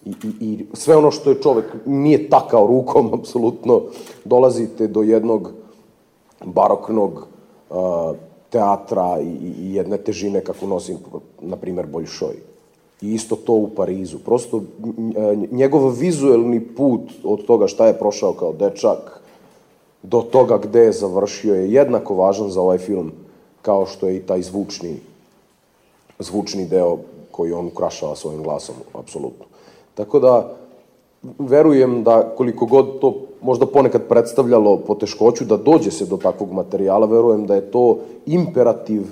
i, 0.05 0.09
i, 0.09 0.31
i 0.39 0.65
sve 0.73 0.95
ono 0.95 1.11
što 1.11 1.29
je 1.29 1.41
čovek 1.41 1.65
nije 1.85 2.29
takao 2.29 2.67
rukom, 2.67 3.13
apsolutno, 3.19 3.81
dolazite 4.25 4.87
do 4.87 5.01
jednog 5.01 5.51
baroknog 6.45 7.27
uh, 7.69 7.77
teatra 8.49 9.19
i, 9.21 9.27
i 9.59 9.75
jedne 9.75 9.97
težine 9.97 10.43
kako 10.43 10.67
nosim, 10.67 10.97
na 11.41 11.55
primer, 11.55 11.85
Boljšoj. 11.85 12.35
I 13.01 13.13
isto 13.13 13.35
to 13.35 13.53
u 13.53 13.69
Parizu. 13.75 14.19
Prosto 14.19 14.61
njegov 15.51 15.89
vizuelni 15.89 16.59
put 16.59 17.01
od 17.23 17.45
toga 17.45 17.67
šta 17.67 17.87
je 17.87 17.99
prošao 17.99 18.33
kao 18.33 18.53
dečak 18.53 19.21
do 20.03 20.21
toga 20.21 20.57
gde 20.57 20.79
je 20.79 20.91
završio 20.91 21.55
je 21.55 21.71
jednako 21.71 22.15
važan 22.15 22.49
za 22.49 22.61
ovaj 22.61 22.77
film 22.77 23.11
kao 23.61 23.85
što 23.85 24.07
je 24.07 24.17
i 24.17 24.21
taj 24.21 24.41
zvučni 24.41 24.99
zvučni 26.21 26.65
deo 26.65 26.97
koji 27.31 27.53
on 27.53 27.67
ukrašava 27.67 28.15
svojim 28.15 28.43
glasom, 28.43 28.75
apsolutno. 28.93 29.45
Tako 29.95 30.19
da, 30.19 30.53
verujem 31.39 32.03
da 32.03 32.33
koliko 32.37 32.65
god 32.65 32.99
to 32.99 33.13
možda 33.41 33.65
ponekad 33.65 34.07
predstavljalo 34.07 34.77
poteškoću 34.77 35.45
da 35.45 35.57
dođe 35.57 35.91
se 35.91 36.05
do 36.05 36.17
takvog 36.17 36.51
materijala, 36.51 37.05
verujem 37.05 37.45
da 37.45 37.55
je 37.55 37.71
to 37.71 37.99
imperativ 38.25 39.03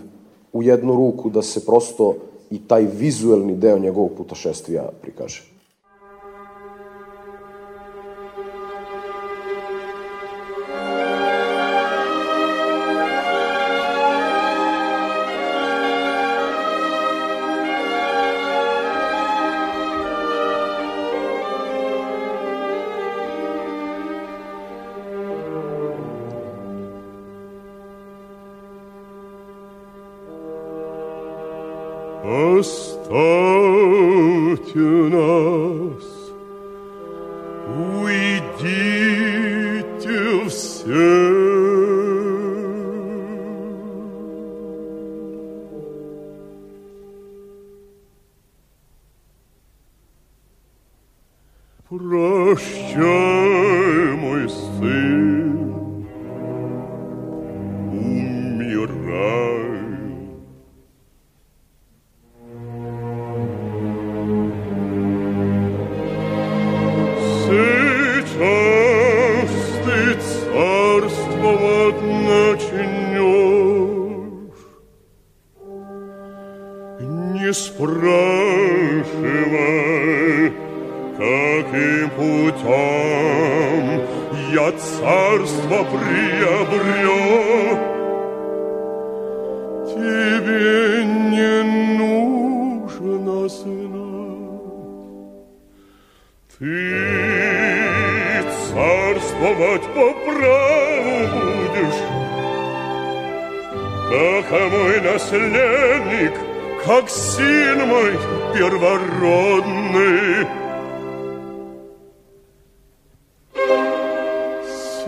u 0.53 0.63
jednu 0.63 0.95
ruku 0.95 1.29
da 1.29 1.41
se 1.41 1.65
prosto 1.65 2.15
i 2.49 2.59
taj 2.67 2.87
vizuelni 2.99 3.55
deo 3.55 3.79
njegovog 3.79 4.11
putešestvija 4.17 4.89
prikaže. 5.01 5.48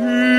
see. 0.01 0.30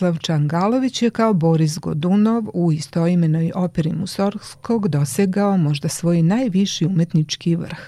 Miroslav 0.00 0.18
Čangalović 0.18 1.02
je 1.02 1.10
kao 1.10 1.32
Boris 1.34 1.78
Godunov 1.78 2.44
u 2.54 2.72
istoimenoj 2.72 3.52
operi 3.54 3.92
Musorskog 3.92 4.88
dosegao 4.88 5.56
možda 5.56 5.88
svoj 5.88 6.22
najviši 6.22 6.86
umetnički 6.86 7.56
vrh. 7.56 7.78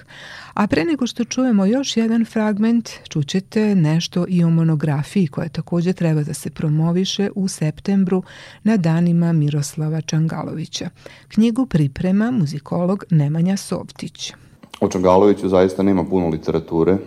A 0.55 0.67
pre 0.67 0.85
nego 0.85 1.07
što 1.07 1.25
čujemo 1.25 1.67
još 1.67 1.97
jedan 1.97 2.25
fragment, 2.25 2.91
čućete 3.09 3.75
nešto 3.75 4.25
i 4.29 4.45
o 4.45 4.51
monografiji 4.51 5.27
koja 5.27 5.49
takođe 5.49 5.93
treba 5.93 6.23
da 6.23 6.35
se 6.35 6.51
promoviše 6.51 7.31
u 7.35 7.49
septembru 7.49 8.23
na 8.63 8.77
danima 8.77 9.33
Miroslava 9.33 10.01
Čangalovića. 10.01 10.91
Knjigu 11.29 11.67
priprema 11.67 12.31
muzikolog 12.31 13.05
Nemanja 13.11 13.57
Sovtić. 13.57 14.33
O 14.81 14.89
Čangaloviću 14.89 15.49
zaista 15.49 15.83
nema 15.83 16.05
puno 16.05 16.29
literature, 16.29 16.99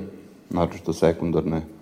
što 0.81 0.93
sekundarne 0.93 1.74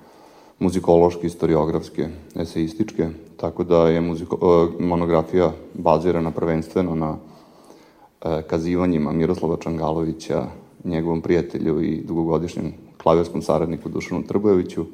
muzikološke, 0.60 1.28
istoriografske, 1.28 2.08
eseističke, 2.36 3.10
tako 3.38 3.64
da 3.64 3.88
je 3.90 4.02
muziko, 4.02 4.38
e, 4.80 4.84
monografija 4.84 5.52
bazirana 5.74 6.32
prvenstveno 6.32 6.96
na 6.96 7.16
e, 7.18 8.42
kazivanjima 8.48 9.12
Miroslava 9.12 9.58
Čangalovića, 9.58 10.46
njegovom 10.84 11.22
prijatelju 11.22 11.82
i 11.82 12.02
dugogodišnjem 12.02 12.74
klavirskom 12.98 13.42
saradniku 13.42 13.90
Dušanu 13.90 14.24
Trbojeviću, 14.28 14.86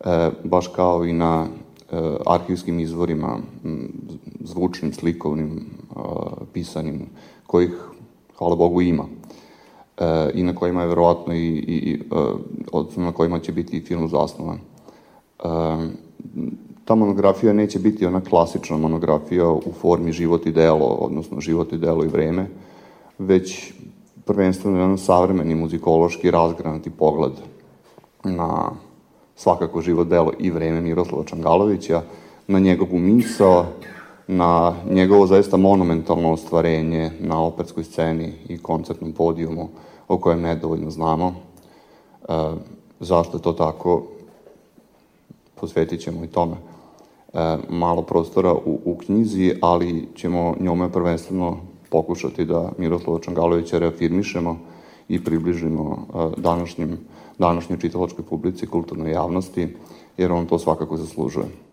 e, 0.00 0.30
baš 0.44 0.68
kao 0.68 1.04
i 1.04 1.12
na 1.12 1.46
arhivskim 2.26 2.80
izvorima, 2.80 3.38
zvučnim, 4.40 4.92
slikovnim, 4.92 5.66
pisanim, 6.52 7.06
kojih, 7.46 7.70
hvala 8.38 8.56
Bogu, 8.56 8.82
ima 8.82 9.04
i 10.34 10.42
na 10.42 10.54
kojima 10.54 10.82
je 10.82 10.88
verovatno 10.88 11.34
i, 11.34 11.46
i, 11.46 12.00
i 12.96 13.00
na 13.00 13.12
kojima 13.12 13.38
će 13.38 13.52
biti 13.52 13.76
i 13.76 13.80
film 13.80 14.08
zasnovan 14.08 14.58
ta 16.84 16.94
monografija 16.94 17.52
neće 17.52 17.78
biti 17.78 18.06
ona 18.06 18.20
klasična 18.20 18.76
monografija 18.76 19.50
u 19.50 19.72
formi 19.80 20.12
život 20.12 20.46
i 20.46 20.52
delo, 20.52 20.86
odnosno 20.86 21.40
život 21.40 21.72
i 21.72 21.78
delo 21.78 22.04
i 22.04 22.08
vreme, 22.08 22.46
već 23.18 23.72
prvenstveno 24.24 24.78
jedan 24.78 24.98
savremeni 24.98 25.54
muzikološki 25.54 26.30
razgranati 26.30 26.90
pogled 26.90 27.32
na 28.24 28.70
svakako 29.36 29.80
život, 29.80 30.08
delo 30.08 30.32
i 30.38 30.50
vreme 30.50 30.80
Miroslava 30.80 31.24
Čangalovića, 31.24 32.02
na 32.46 32.58
njegovu 32.58 32.98
misao, 32.98 33.66
na 34.26 34.74
njegovo 34.90 35.26
zaista 35.26 35.56
monumentalno 35.56 36.32
ostvarenje 36.32 37.10
na 37.20 37.42
operskoj 37.42 37.84
sceni 37.84 38.32
i 38.48 38.58
koncertnom 38.58 39.12
podijumu 39.12 39.68
o 40.08 40.18
kojem 40.18 40.40
nedovoljno 40.40 40.90
znamo. 40.90 41.34
E, 42.28 42.34
zašto 43.00 43.36
je 43.36 43.42
to 43.42 43.52
tako? 43.52 44.02
Posvetit 45.60 46.00
ćemo 46.00 46.24
i 46.24 46.28
tome 46.28 46.56
e, 46.56 47.56
malo 47.68 48.02
prostora 48.02 48.52
u, 48.54 48.80
u 48.84 48.96
knjizi, 48.96 49.54
ali 49.60 50.08
ćemo 50.14 50.54
njome 50.60 50.92
prvenstveno 50.92 51.56
pokušati 51.90 52.44
da 52.44 52.72
Miroslava 52.78 53.20
Čangalovića 53.20 53.78
reafirmišemo 53.78 54.58
i 55.08 55.24
približimo 55.24 56.06
e, 56.14 56.40
današnjim, 56.40 56.98
današnjoj 57.38 57.78
čitalačkoj 57.78 58.24
publici, 58.24 58.66
kulturnoj 58.66 59.12
javnosti, 59.12 59.68
jer 60.16 60.32
on 60.32 60.46
to 60.46 60.58
svakako 60.58 60.96
zaslužuje. 60.96 61.67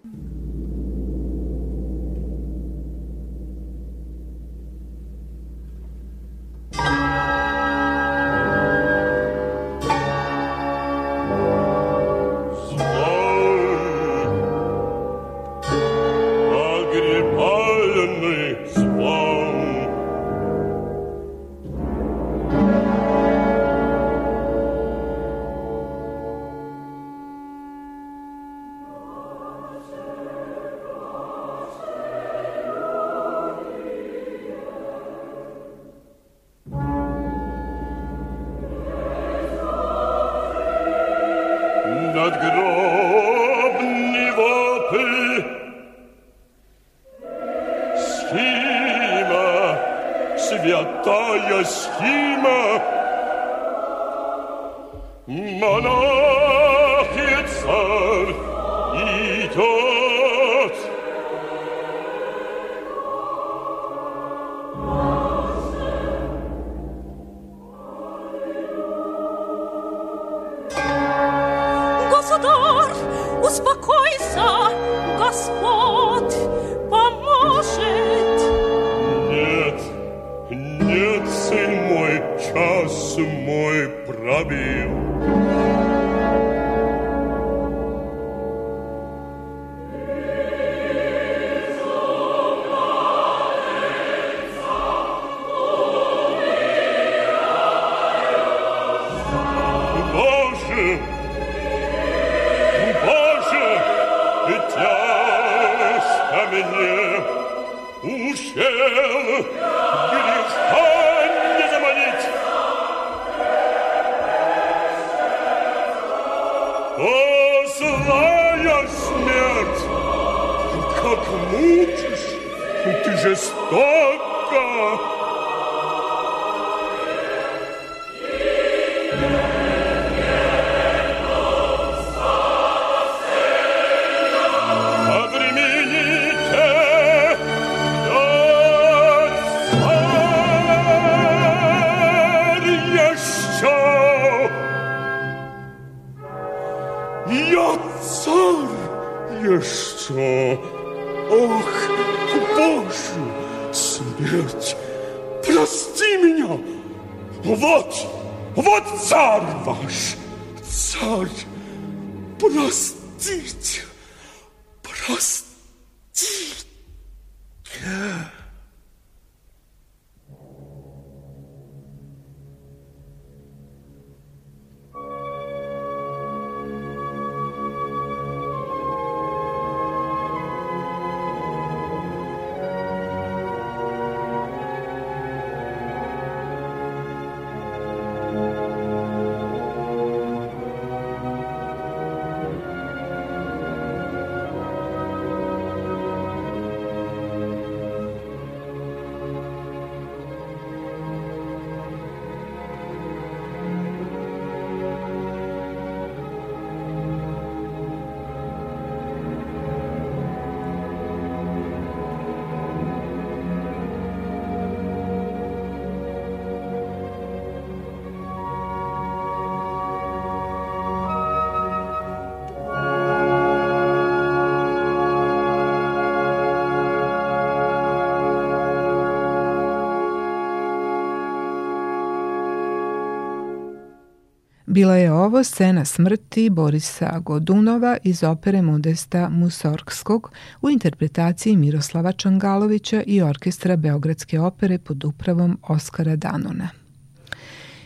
Bila 234.76 234.96
je 234.96 235.12
ovo 235.12 235.44
scena 235.44 235.86
smrti 235.86 236.50
Borisa 236.50 237.20
Godunova 237.20 237.98
iz 238.04 238.24
opere 238.24 238.62
Modesta 238.62 239.30
Musorgskog 239.30 240.32
u 240.62 240.70
interpretaciji 240.70 241.56
Miroslava 241.58 242.12
Čangalovića 242.12 243.04
i 243.08 243.22
orkestra 243.22 243.76
Beogradske 243.76 244.40
opere 244.40 244.78
pod 244.78 245.04
upravom 245.06 245.60
Oskara 245.62 246.16
Danona. 246.16 246.70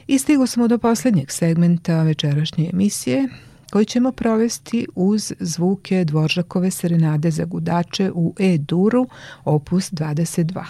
I 0.08 0.20
stigo 0.20 0.48
smo 0.48 0.68
do 0.68 0.78
poslednjeg 0.78 1.32
segmenta 1.32 2.04
večerašnje 2.04 2.70
emisije, 2.74 3.28
koji 3.70 3.86
ćemo 3.86 4.12
provesti 4.12 4.88
uz 4.96 5.34
zvuke 5.40 6.06
Dvoržakove 6.06 6.72
serenade 6.72 7.32
za 7.32 7.46
gudače 7.46 8.12
u 8.12 8.36
E-duru, 8.40 9.08
opus 9.46 9.92
22. 9.92 10.64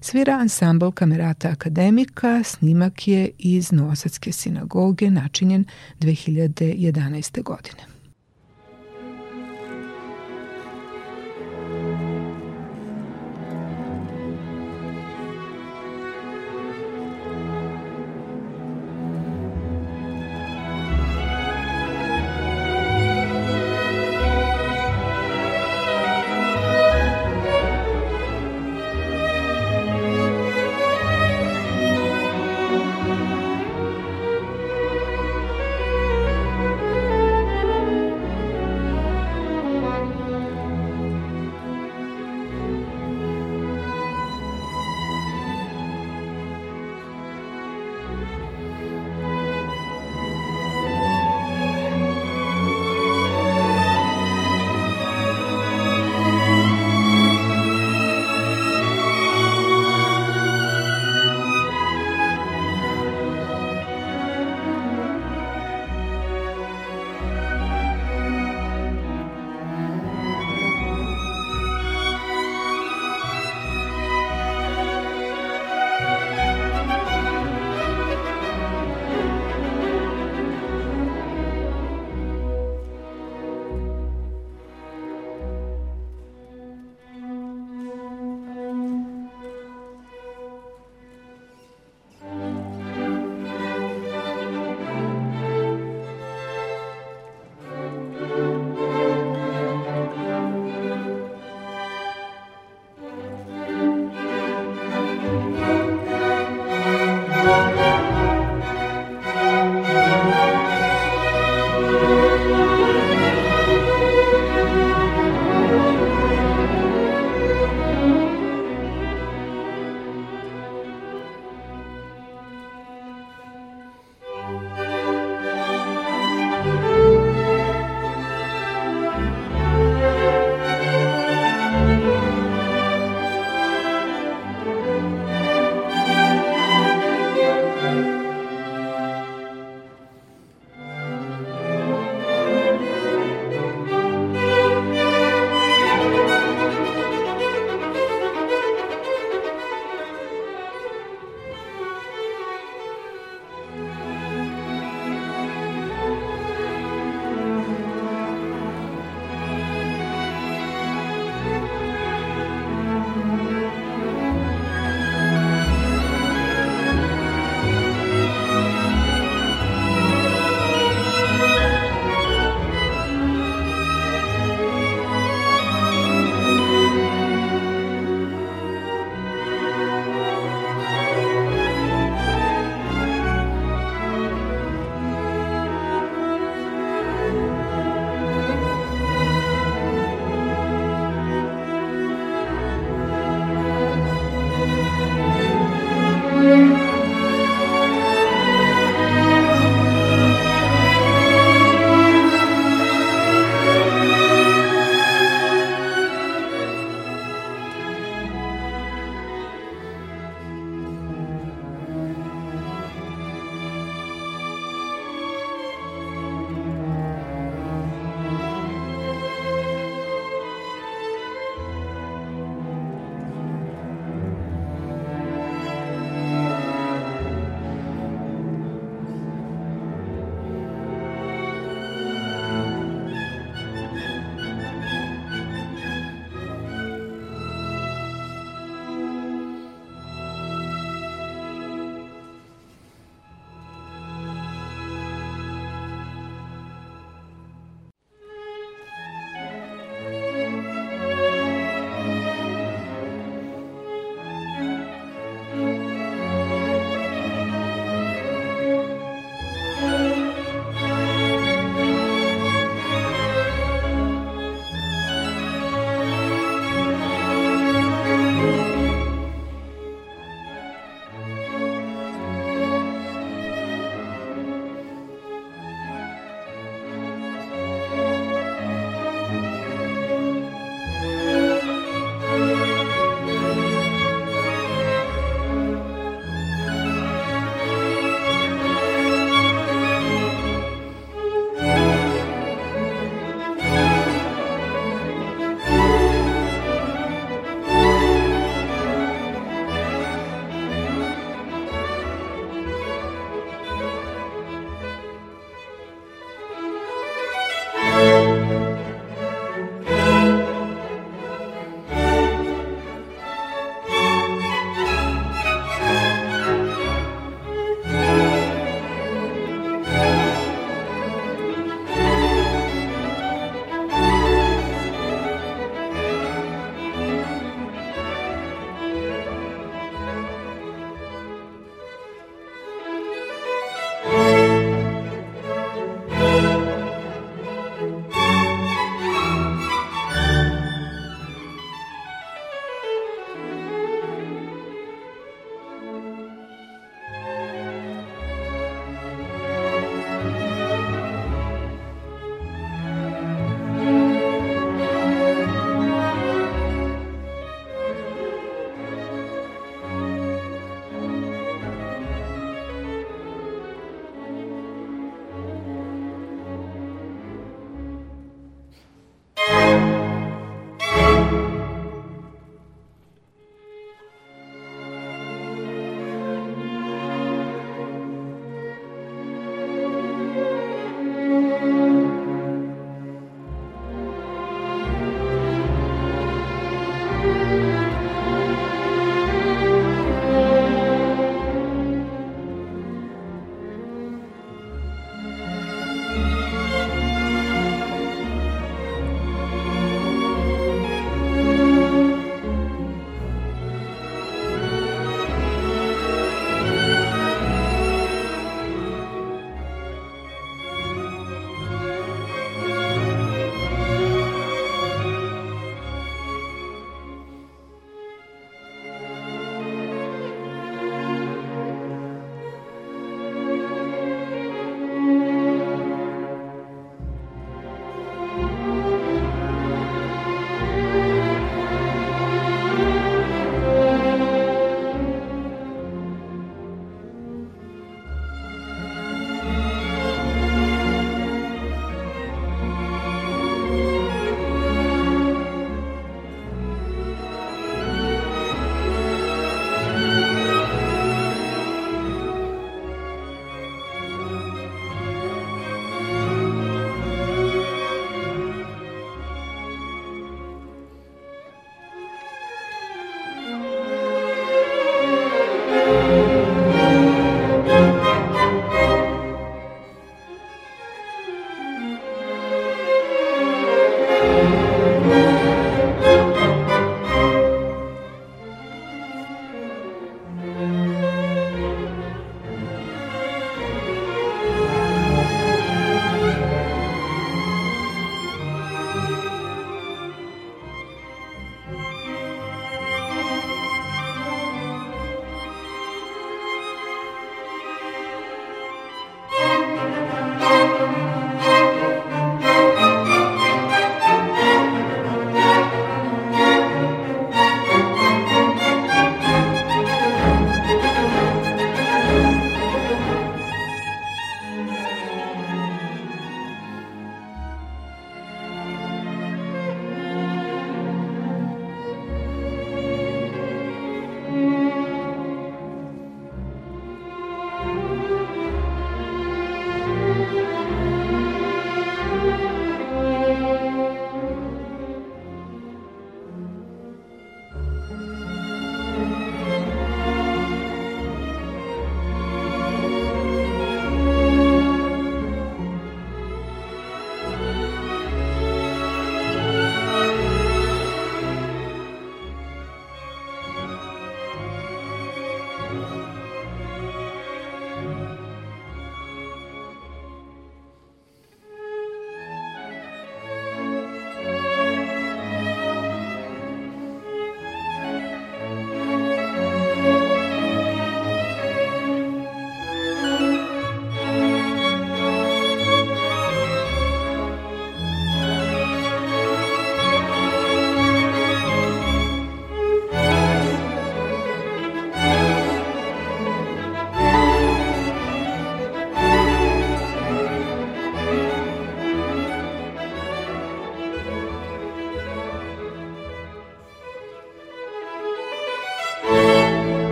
Svira 0.00 0.32
ansambl 0.32 0.90
Kamerata 0.90 1.48
Akademika, 1.48 2.42
snimak 2.44 3.08
je 3.08 3.30
iz 3.38 3.72
Novosadske 3.72 4.32
sinagoge, 4.32 5.10
načinjen 5.10 5.64
2011. 6.00 7.42
godine. 7.42 7.89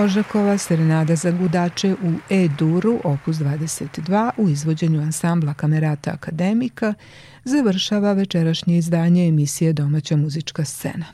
Dvožakova 0.00 0.58
serenada 0.58 1.16
za 1.16 1.30
gudače 1.30 1.92
u 1.92 2.12
E-duru, 2.30 3.00
opus 3.04 3.36
22, 3.36 4.30
u 4.36 4.48
izvođenju 4.48 5.00
ansambla 5.00 5.54
Kamerata 5.54 6.10
Akademika, 6.10 6.94
završava 7.44 8.12
večerašnje 8.12 8.78
izdanje 8.78 9.28
emisije 9.28 9.72
Domaća 9.72 10.16
muzička 10.16 10.64
scena. 10.64 11.06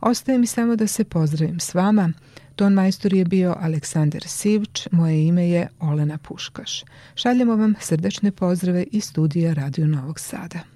Ostaje 0.00 0.38
mi 0.38 0.46
samo 0.46 0.76
da 0.76 0.86
se 0.86 1.04
pozdravim 1.04 1.60
s 1.60 1.74
vama. 1.74 2.12
Ton 2.56 2.72
majstor 2.72 3.12
je 3.12 3.24
bio 3.24 3.56
Aleksandar 3.60 4.22
Sivč, 4.26 4.88
moje 4.90 5.26
ime 5.26 5.48
je 5.48 5.68
Olena 5.80 6.18
Puškaš. 6.18 6.84
Šaljemo 7.14 7.56
vam 7.56 7.74
srdečne 7.80 8.30
pozdrave 8.30 8.84
iz 8.92 9.04
studija 9.04 9.54
Radio 9.54 9.86
Novog 9.86 10.20
Sada. 10.20 10.73